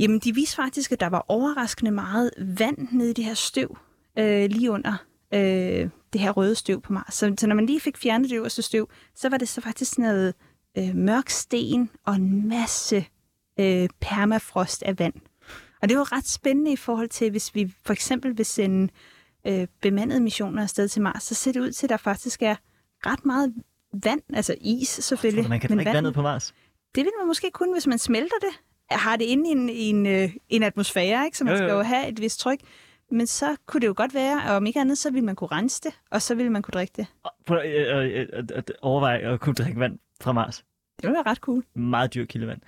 [0.01, 3.79] Jamen, de viste faktisk, at der var overraskende meget vand nede i det her støv,
[4.19, 5.05] øh, lige under
[5.35, 7.15] øh, det her røde støv på Mars.
[7.15, 9.91] Så, så når man lige fik fjernet det øverste støv, så var det så faktisk
[9.91, 10.35] sådan noget
[10.79, 13.05] øh, mørk sten og en masse
[13.61, 15.15] øh, permafrost af vand.
[15.83, 18.93] Og det var ret spændende i forhold til, hvis vi for eksempel vil sende
[19.49, 22.55] øh, bemandede missioner afsted til Mars, så ser det ud til, at der faktisk er
[23.07, 23.55] ret meget
[24.05, 25.45] vand, altså is selvfølgelig.
[25.45, 26.55] Så man kan men drikke vand- vandet på Mars?
[26.95, 28.61] det vil man måske kunne, hvis man smelter det.
[28.91, 31.39] Har det inde i en, i en, øh, en atmosfære, ikke?
[31.39, 31.67] så man Jo, jo.
[31.69, 32.59] skal jo have et vist tryk.
[33.11, 35.49] Men så kunne det jo godt være, og om ikke andet, så ville man kunne
[35.53, 37.07] rense det, og så ville man kunne drikke det.
[37.47, 38.27] Prøv at øh, øh,
[38.57, 40.57] øh, overveje at kunne drikke vand fra Mars.
[40.97, 41.65] Det ville være ret cool.
[41.75, 42.61] Meget dyr kildevand.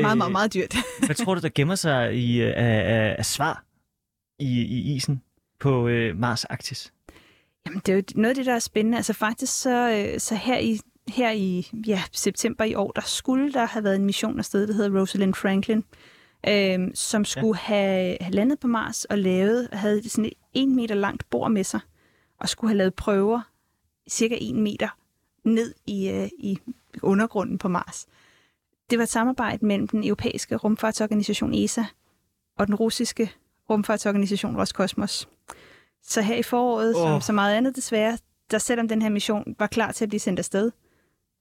[0.00, 0.74] Meget, meget, meget dyrt.
[1.06, 3.64] Hvad tror du, der gemmer sig i, af, af, af svar
[4.38, 5.22] i, i isen
[5.60, 6.92] på øh, Mars Arktis?
[7.66, 8.96] Jamen, det er jo noget af det, der er spændende.
[8.96, 13.52] Altså faktisk, så, øh, så her i her i ja, september i år, der skulle
[13.52, 15.84] der have været en mission afsted, der hedder Rosalind Franklin,
[16.48, 17.74] øh, som skulle ja.
[17.74, 21.64] have, have landet på Mars og lavet, havde sådan et en meter langt bord med
[21.64, 21.80] sig,
[22.38, 23.40] og skulle have lavet prøver
[24.10, 24.88] cirka en meter
[25.44, 26.58] ned i, øh, i
[27.02, 28.06] undergrunden på Mars.
[28.90, 31.84] Det var et samarbejde mellem den europæiske rumfartsorganisation ESA
[32.58, 33.32] og den russiske
[33.70, 35.28] rumfartsorganisation Roskosmos.
[36.02, 37.02] Så her i foråret, oh.
[37.02, 38.18] Som så meget andet desværre,
[38.50, 40.70] der selvom den her mission var klar til at blive sendt afsted,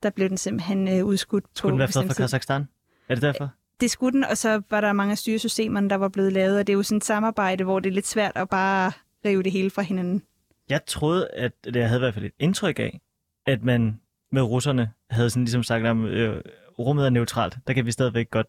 [0.04, 2.14] der blev den simpelthen øh, udskudt Skulle på den være fra.
[2.14, 2.68] Kazakhstan?
[3.10, 3.50] Er det derfor?
[3.82, 6.68] Det skulle den, og så var der mange af styresystemerne, der var blevet lavet, og
[6.68, 8.92] det er jo sådan et samarbejde, hvor det er lidt svært at bare
[9.26, 10.24] rive det hele fra hinanden.
[10.70, 13.02] Jeg troede, at det jeg havde i hvert fald et indtryk af,
[13.46, 14.00] at man
[14.32, 16.42] med russerne havde sådan ligesom sagt, at øh,
[16.80, 17.58] rummet er neutralt.
[17.68, 18.48] Der kan vi stadigvæk godt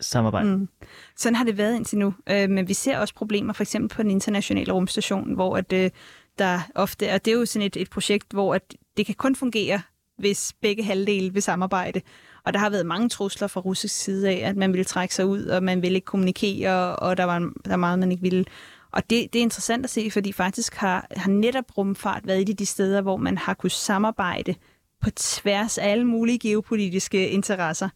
[0.00, 0.56] samarbejde.
[0.56, 0.68] Mm.
[1.16, 4.02] Sådan har det været indtil nu, øh, men vi ser også problemer for eksempel på
[4.02, 5.90] den internationale rumstation, hvor at, øh,
[6.38, 9.36] der ofte, og det er jo sådan et, et projekt, hvor at det kan kun
[9.36, 9.82] fungere,
[10.18, 12.00] hvis begge halvdele vil samarbejde.
[12.44, 15.26] Og der har været mange trusler fra russisk side af, at man ville trække sig
[15.26, 18.44] ud, og man ville ikke kommunikere, og der var der er meget, man ikke ville.
[18.92, 22.48] Og det, det er interessant at se, fordi faktisk har, har netop rumfart været et
[22.48, 24.54] af de steder, hvor man har kunnet samarbejde
[25.00, 27.88] på tværs af alle mulige geopolitiske interesser.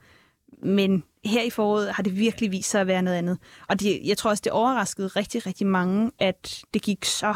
[0.63, 3.39] Men her i foråret har det virkelig vist sig at være noget andet.
[3.69, 7.35] Og det, jeg tror også, det overraskede rigtig, rigtig mange, at det gik så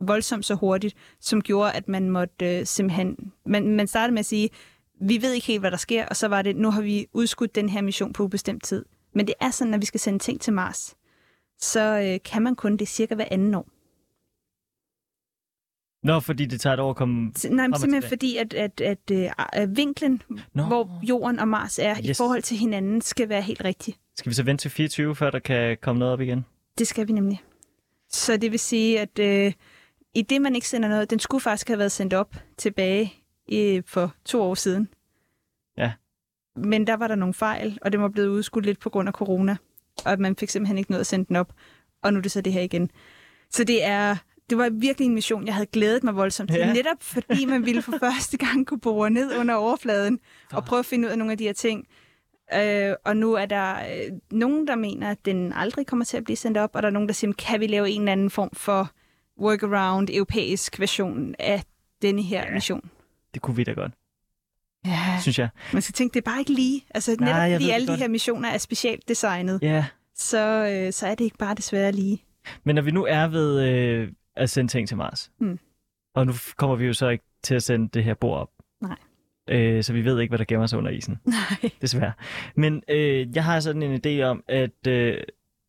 [0.00, 3.32] voldsomt så hurtigt, som gjorde, at man måtte øh, simpelthen...
[3.46, 4.50] Man, man startede med at sige,
[5.00, 7.54] vi ved ikke helt, hvad der sker, og så var det, nu har vi udskudt
[7.54, 8.84] den her mission på ubestemt tid.
[9.14, 10.96] Men det er sådan, at vi skal sende ting til Mars,
[11.58, 13.68] så øh, kan man kun det cirka hver anden år.
[16.02, 19.10] Nå, fordi det tager et år at komme nej, men simpelthen fordi, at, at, at,
[19.10, 20.22] at øh, vinklen,
[20.54, 20.62] Nå.
[20.62, 22.06] hvor Jorden og Mars er yes.
[22.06, 23.94] i forhold til hinanden, skal være helt rigtig.
[24.16, 26.44] Skal vi så vente til 24, før der kan komme noget op igen?
[26.78, 27.42] Det skal vi nemlig.
[28.08, 29.52] Så det vil sige, at øh,
[30.14, 33.14] i det, man ikke sender noget, den skulle faktisk have været sendt op tilbage
[33.52, 34.88] øh, for to år siden.
[35.78, 35.92] Ja.
[36.56, 39.12] Men der var der nogle fejl, og det var blevet udskudt lidt på grund af
[39.12, 39.56] corona,
[40.04, 41.52] og man fik simpelthen ikke noget at sende den op.
[42.02, 42.90] Og nu er det så det her igen.
[43.50, 44.16] Så det er
[44.50, 46.58] det var virkelig en mission, jeg havde glædet mig voldsomt til.
[46.58, 46.72] Ja.
[46.72, 50.18] Netop fordi man ville for første gang kunne bore ned under overfladen
[50.52, 51.86] og prøve at finde ud af nogle af de her ting.
[52.54, 56.24] Øh, og nu er der øh, nogen, der mener, at den aldrig kommer til at
[56.24, 58.30] blive sendt op, og der er nogen, der siger, kan vi lave en eller anden
[58.30, 58.90] form for
[59.40, 61.62] workaround, europæisk version af
[62.02, 62.54] denne her Ja.
[62.54, 62.90] mission?
[63.34, 63.92] Det kunne vi da godt,
[64.86, 65.48] Ja, synes jeg.
[65.72, 66.84] man skal tænke, det er bare ikke lige.
[66.94, 67.98] Altså netop Nej, fordi alle godt.
[67.98, 69.84] de her missioner er specielt designet, Ja,
[70.14, 72.24] så, øh, så er det ikke bare desværre lige.
[72.64, 75.58] men når vi nu er ved øh, at sende ting til Mars, Mm.
[76.14, 78.50] og nu kommer vi jo så ikke til at sende det her bord op.
[78.80, 78.96] Nej.
[79.48, 81.18] Øh, så vi ved ikke, hvad der gemmer sig under isen.
[81.26, 81.70] Nej.
[81.82, 82.12] desværre.
[82.56, 85.18] Men øh, jeg har sådan en idé om, at øh,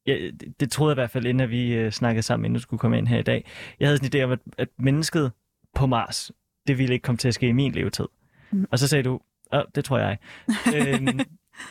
[0.08, 0.18] ja,
[0.60, 2.80] det, troede jeg i hvert fald, inden at vi øh, snakkede sammen, inden du skulle
[2.80, 3.46] komme ind her i dag.
[3.80, 5.32] Jeg havde sådan en idé om, at, at mennesket
[5.76, 6.32] på Mars,
[6.68, 8.08] det ville ikke komme til at ske i min levetid.
[8.52, 8.68] Mm.
[8.72, 9.20] Og så sagde du,
[9.54, 10.18] Åh, det tror jeg.
[10.76, 11.20] øhm,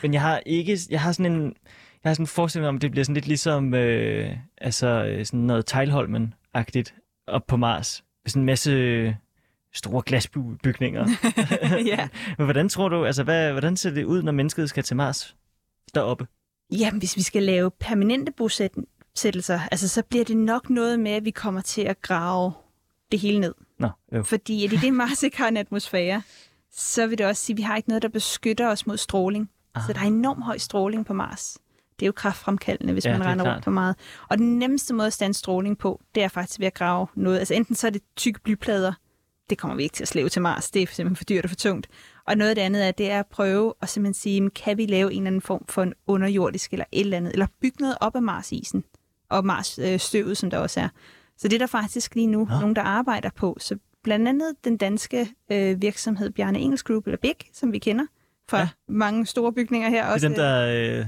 [0.03, 1.43] men jeg har ikke, jeg har sådan en,
[2.03, 5.25] jeg har sådan en forestilling om, at det bliver sådan lidt ligesom, øh, altså øh,
[5.25, 5.65] sådan noget
[6.55, 6.93] Teilholmen-agtigt
[7.27, 8.03] op på Mars.
[8.27, 9.13] Sådan en masse øh,
[9.73, 11.07] store glasbygninger.
[11.91, 12.07] ja.
[12.37, 15.35] Men hvordan tror du, altså hvad, hvordan ser det ud, når mennesket skal til Mars
[15.95, 16.27] deroppe?
[16.71, 21.25] Jamen, hvis vi skal lave permanente bosættelser, altså, så bliver det nok noget med, at
[21.25, 22.53] vi kommer til at grave
[23.11, 23.53] det hele ned.
[23.79, 24.23] Nå, jo.
[24.23, 26.21] Fordi at i det Mars ikke har en atmosfære,
[26.71, 29.49] så vil det også sige, at vi har ikke noget, der beskytter os mod stråling.
[29.75, 29.83] Ah.
[29.87, 31.57] Så der er enormt høj stråling på Mars.
[31.99, 33.55] Det er jo kraftfremkaldende, hvis Ja, ja, man er render klart.
[33.55, 33.95] rundt for meget.
[34.29, 37.39] Og den nemmeste måde at stande stråling på, det er faktisk ved at grave noget.
[37.39, 38.93] Altså enten så er det tykke blyplader,
[39.49, 41.49] det kommer vi ikke til at slæve til Mars, det er simpelthen for dyrt og
[41.49, 41.87] for tungt.
[42.27, 44.85] Og noget af det andet er, det er at prøve at simpelthen sige, kan vi
[44.85, 47.97] lave en eller anden form for en underjordisk eller et eller andet, eller bygge noget
[48.01, 48.83] op af Mars-isen
[49.29, 50.89] og Mars-støvet, som der også er.
[51.37, 52.59] Så det er der faktisk lige nu Nå.
[52.59, 53.57] nogen, der arbejder på.
[53.59, 58.05] Så blandt andet den danske øh, virksomhed Bjarne Engels Group, eller BIG, som vi kender
[58.49, 58.63] fra Ja.
[58.63, 58.69] ja.
[58.87, 60.01] mange store bygninger her.
[60.01, 61.05] Det er også, dem, der øh, øh,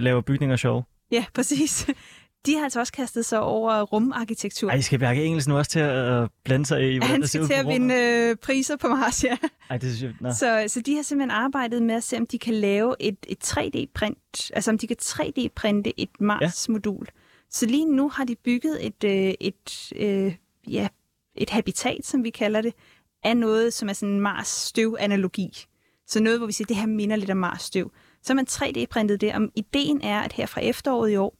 [0.00, 0.84] laver bygninger sjov.
[1.10, 1.86] Ja, præcis.
[2.46, 4.70] De har altså også kastet sig over rumarkitektur.
[4.70, 7.46] Ej, skal Bjarke Engels nu også til at øh, blande sig i, hvordan Han skal
[7.46, 9.36] til at vinde øh, priser på Mars, ja.
[9.70, 10.14] Ej, det synes jeg...
[10.20, 10.32] Nå.
[10.32, 13.44] Så, så de har simpelthen arbejdet med at se, om de kan lave et, et
[13.44, 17.06] 3D-print, altså om de kan 3D-printe et Mars-modul.
[17.50, 20.34] Så lige nu har de bygget et, øh, et, øh,
[20.68, 20.88] ja,
[21.34, 22.74] et habitat, som vi kalder det,
[23.22, 25.64] af noget, som er sådan en Mars-støv-analogi.
[26.06, 27.92] Så noget, hvor vi siger, det her minder lidt om Mars-støv.
[28.24, 31.36] Så man 3D-printet det, og ideen er, at her fra efteråret i år,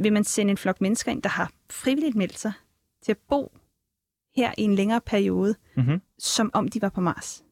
[0.00, 2.52] vil man sende en flok mennesker ind, der har frivilligt meldt sig
[3.04, 3.52] til at bo
[4.36, 6.00] her i en længere periode, Mm-hmm.
[6.18, 7.42] som om de var på Mars.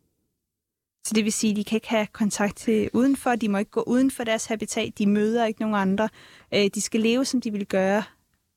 [1.07, 3.71] Så det vil sige, at de kan ikke have kontakt til udenfor, de må ikke
[3.71, 6.09] gå uden for deres habitat, de møder ikke nogen andre.
[6.55, 8.03] Øh, De skal leve, som de ville gøre,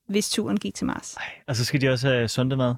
[0.10, 1.14] hvis turen gik til Mars.
[1.14, 2.76] Ej, og så skal de også have sondemad.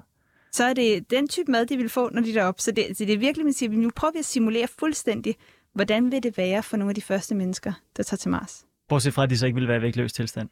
[0.52, 2.62] Så er det den type mad, de vil få, når de er deroppe.
[2.62, 5.36] Så det, så det er virkelig, man siger, nu prøver vi at simulere fuldstændig,
[5.74, 8.64] hvordan vil det være for nogle af de første mennesker, der tager til Mars.
[8.88, 10.48] Bortset fra, at de så ikke vil være i vægtløs tilstand.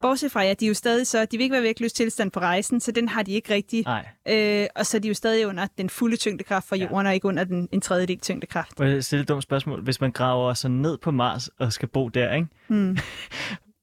[0.00, 2.40] Bortset fra, at de er jo stadig så, de vil ikke være vægtløs tilstand på
[2.40, 3.84] rejsen, så den har de ikke rigtig.
[3.84, 4.08] Nej.
[4.28, 6.82] Øh, og så er de jo stadig under den fulde tyngdekraft fra Ja.
[6.84, 8.78] jorden, og ikke under den, en tredjedel tyngdekraft.
[8.78, 9.82] Må jeg stille et dumt spørgsmål?
[9.82, 12.48] Hvis man graver sig ned på Mars og skal bo der, ikke?
[12.68, 12.96] Hmm.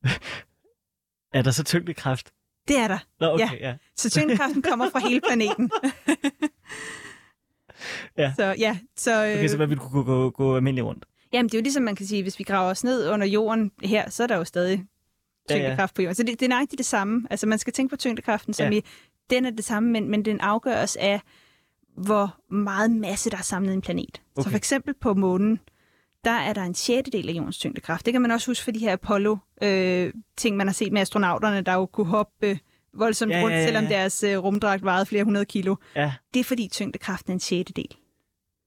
[1.38, 2.32] er der så tyngdekraft?
[2.68, 2.98] Det er der.
[3.20, 3.68] Nå, okay, ja.
[3.70, 3.76] ja.
[3.96, 5.72] Så tyngdekraften kommer fra hele planeten.
[8.18, 8.34] Ja.
[8.36, 11.06] Så ja, så, øh, Okay, så man ville kunne gå, gå, gå almindelig rundt.
[11.34, 13.72] jamen, det er jo ligesom man kan sige, hvis vi graver os ned under jorden
[13.84, 14.86] her, så er der jo stadig
[15.50, 15.60] Ja, ja.
[15.62, 16.16] tyngdekraft på jorden.
[16.16, 17.28] Så det, det er nøjagtigt det samme.
[17.30, 18.72] Altså man skal tænke på tyngdekraften, som Ja.
[18.72, 18.78] ja.
[18.78, 18.84] i,
[19.30, 21.22] den er det samme, men, men den afgøres af,
[21.98, 24.22] hvor meget masse der er samlet i en planet.
[24.36, 24.44] Okay.
[24.44, 25.60] Så for eksempel på månen,
[26.24, 28.06] der er der en sjettedel af jordens tyngdekraft.
[28.06, 31.74] Det kan man også huske for de her Apollo-ting, man har set med astronauterne, der
[31.74, 32.58] jo kunne hoppe øh,
[32.94, 35.76] voldsomt Ja, ja, ja, rundt, selvom deres øh, rumdragt vejede flere hundrede kilo.
[35.96, 36.14] Ja.
[36.34, 37.96] Det er fordi tyngdekraften er en sjettedel.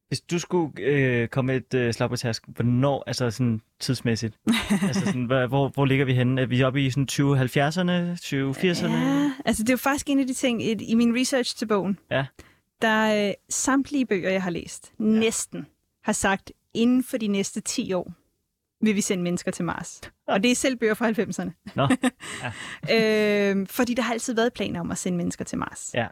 [0.09, 4.39] Hvis du skulle øh, komme et øh, slag på task, hvornår, altså sådan tidsmæssigt,
[4.89, 6.41] altså sådan, hvor, hvor, hvor ligger vi henne?
[6.43, 8.93] Er vi oppe i sådan 2070'erne, 2080'erne?
[8.93, 11.67] Ja, altså det er jo faktisk en af de ting i, i min research til
[11.67, 11.99] bogen.
[12.11, 12.27] Ja.
[12.83, 15.05] Der er øh, samtlige bøger, jeg har læst, ja.
[15.05, 15.67] næsten
[16.05, 18.13] har sagt, inden for de næste 10 år
[18.83, 20.01] vil vi sende mennesker til Mars.
[20.27, 21.51] Og det er selv bøger fra 90'erne.
[21.75, 21.83] Nå,
[22.95, 25.91] øh, fordi der har altid været planer om at sende mennesker til Mars.
[25.95, 26.07] ja.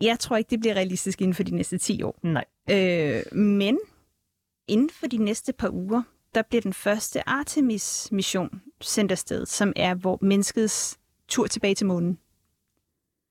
[0.00, 2.20] Jeg tror ikke, det bliver realistisk inden for de næste 10 år.
[2.22, 2.44] Nej.
[2.70, 3.78] Øh, men
[4.68, 6.02] inden for de næste par uger,
[6.34, 10.98] der bliver den første Artemis-mission sendt afsted, som er hvor menneskets
[11.28, 12.18] tur tilbage til månen.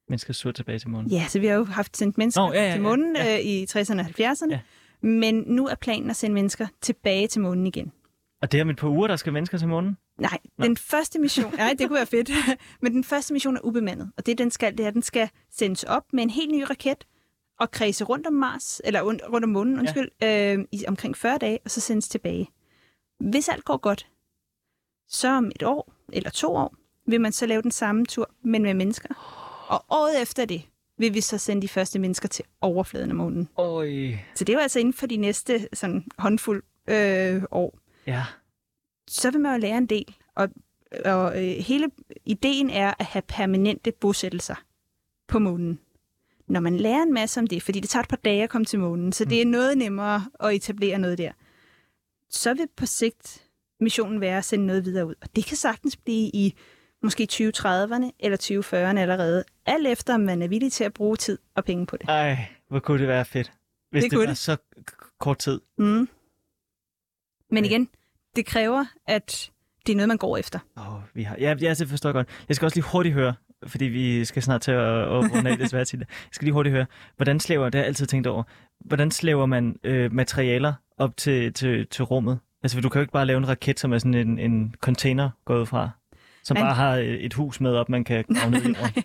[0.09, 1.11] Mennesker sur tilbage til månen.
[1.11, 3.37] Ja, så vi har jo haft sendt mennesker Nå, ja, ja, til ja, månen ja.
[3.37, 4.51] øh, i 60'erne og 70'erne.
[4.51, 4.59] Ja.
[5.01, 7.91] Men nu er planen at sende mennesker tilbage til månen igen.
[8.45, 9.97] Og det er om et par uger, der skal mennesker til månen?
[10.17, 10.65] Nej, Nå.
[10.65, 12.29] den første mission, nej, det kunne være fedt,
[12.81, 14.11] men den første mission er ubemandet.
[14.17, 16.61] Og det, den skal, det er, at den skal sendes op med en helt ny
[16.61, 17.07] raket
[17.59, 20.53] og kredse rundt om Mars, eller rundt, om månen, undskyld, ja.
[20.53, 22.49] øh, i omkring 40 dage, og så sendes tilbage.
[23.19, 24.07] Hvis alt går godt,
[25.09, 26.75] så om et år eller to år,
[27.07, 29.09] vil man så lave den samme tur, men med mennesker.
[29.67, 30.61] Og året efter det,
[30.97, 33.49] vil vi så sende de første mennesker til overfladen af månen.
[33.57, 34.11] Øj.
[34.35, 38.23] Så det er jo altså inden for de næste sådan, håndfuld øh, år Ja.
[39.07, 40.15] så vil man jo lære en del.
[40.35, 40.49] Og,
[41.05, 41.89] og øh, hele
[42.25, 44.55] ideen er at have permanente bosættelser
[45.27, 45.79] på månen.
[46.47, 48.65] Når man lærer en masse om det, fordi det tager et par dage at komme
[48.65, 51.31] til månen, så det er noget nemmere at etablere noget der,
[52.29, 53.43] så vil på sigt
[53.79, 55.15] missionen være at sende noget videre ud.
[55.21, 56.55] Og det kan sagtens blive i
[57.03, 61.37] måske 2030'erne eller 2040'erne allerede, alt efter om man er villig til at bruge tid
[61.55, 62.09] og penge på det.
[62.09, 62.37] Ej,
[62.67, 63.51] hvor kunne det være fedt,
[63.91, 64.37] hvis Det det, var det.
[64.37, 64.57] så
[65.19, 65.61] kort tid.
[65.77, 66.09] Mm.
[67.55, 67.89] Men igen,
[68.35, 69.51] det kræver, at
[69.85, 70.59] det er noget, man går efter.
[70.77, 71.35] Oh, vi har...
[71.39, 72.27] Ja, ja, det forstår jeg godt.
[72.47, 73.33] Jeg skal også lige hurtigt høre,
[73.67, 76.07] fordi vi skal snart til at, at runde af desværre til det.
[76.09, 76.85] Jeg skal lige hurtigt høre,
[77.15, 78.43] hvordan slæver, det har jeg altid tænkt over,
[78.85, 82.39] hvordan slæver man øh, materialer op til, til, til rummet?
[82.63, 85.29] Altså, du kan jo ikke bare lave en raket, som er sådan en, en container
[85.45, 85.89] gået fra,
[86.43, 88.75] som Man- bare har et hus med op, man kan grave ned i.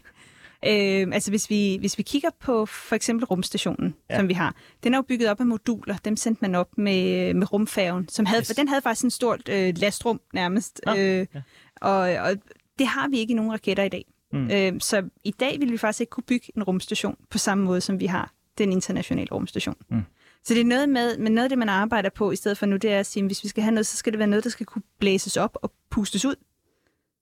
[0.66, 4.16] Øh, altså hvis vi, hvis vi kigger på for eksempel rumstationen, Ja.
[4.16, 4.54] som vi har,
[4.84, 5.96] den er jo bygget op af moduler.
[6.04, 8.48] Dem sendte man op med, med rumfærgen, som havde, Yes.
[8.48, 10.80] den havde faktisk en stort øh, lastrum nærmest.
[10.88, 11.42] Øh, ja.
[11.80, 12.36] og, og
[12.78, 14.04] det har vi ikke i nogen raketter i dag.
[14.32, 14.50] Mm.
[14.50, 17.80] Øh, så i dag vil vi faktisk ikke kunne bygge en rumstation på samme måde,
[17.80, 19.74] som vi har den internationale rumstation.
[19.90, 20.02] Mm.
[20.44, 22.66] Så det er noget med, men noget af det, man arbejder på, i stedet for
[22.66, 24.28] nu, det er at sige, at hvis vi skal have noget, så skal det være
[24.28, 26.34] noget, der skal kunne blæses op og pustes ud.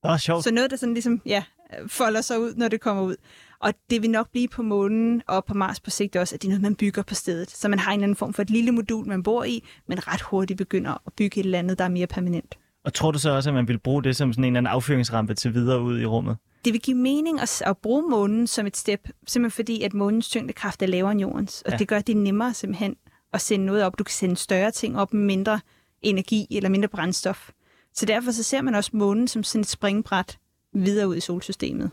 [0.03, 0.45] Oh, sjovt.
[0.45, 1.45] Så noget, der sådan ligesom, ja,
[1.87, 3.17] folder sig ud, når det kommer ud.
[3.61, 6.49] Og det vil nok blive på månen og på Mars på sigt også, at det
[6.49, 7.51] er noget, man bygger på stedet.
[7.51, 10.09] Så man har en eller anden form for et lille modul, man bor i, men
[10.09, 12.55] ret hurtigt begynder at bygge et eller andet, der er mere permanent.
[12.85, 14.73] Og tror du så også, at man vil bruge det som sådan en eller anden
[14.73, 16.37] affyringsrampe til videre ud i rummet?
[16.65, 20.29] Det vil give mening at, at bruge månen som et step, simpelthen fordi, at månens
[20.29, 21.63] tyngdekraft er lavere end jordens.
[21.63, 21.77] Og ja.
[21.77, 22.97] det gør det nemmere simpelthen
[23.33, 23.99] at sende noget op.
[23.99, 25.61] Du kan sende større ting op med mindre
[26.03, 27.51] energi eller mindre brændstof.
[27.99, 30.39] Så derfor så ser man også månen som sådan et springbræt
[30.75, 31.91] videre ud i solsystemet.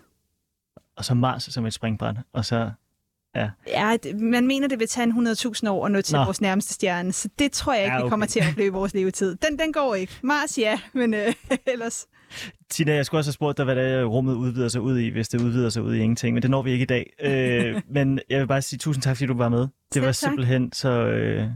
[0.97, 2.71] Og så Mars som et springbræt, og så...
[3.67, 6.23] Ja, det- man mener, det vil tage en 100.000 år at nå til Nå.
[6.23, 8.05] Vores nærmeste stjerne, så det tror jeg ikke, Ja, ja, okay.
[8.05, 9.35] vi kommer til at opleve i vores levetid.
[9.35, 10.13] Den, den går ikke.
[10.23, 11.33] Mars ja, men øh,
[11.73, 12.07] ellers...
[12.69, 15.09] Tina, jeg skulle også have spurgt dig, hvad det er, rummet udvider sig ud i,
[15.09, 17.13] hvis det udvider sig ud i ingenting, men det når vi ikke i dag.
[17.21, 19.59] Øh, men jeg vil bare sige tusind tak, fordi du var med.
[19.61, 20.15] Det Selv var tak.
[20.15, 21.47] simpelthen så øh,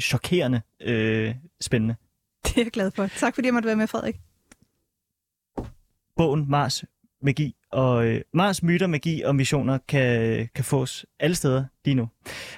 [0.00, 1.94] chokerende øh, spændende.
[2.44, 3.06] Det er jeg glad for.
[3.06, 4.20] Tak fordi jeg måtte være med, Frederik.
[6.16, 6.84] Bogen Mars
[7.22, 12.08] Magi og øh, Mars Myter, Magi og Missioner kan, kan fås alle steder lige nu.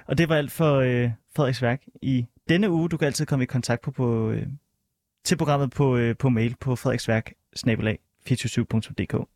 [0.06, 2.88] Og det var alt for øh, Frederiks værk i denne uge.
[2.88, 4.46] Du kan altid komme i kontakt på, på, øh,
[5.24, 9.28] til programmet på, øh, på mail på frederiksværk 247.dk.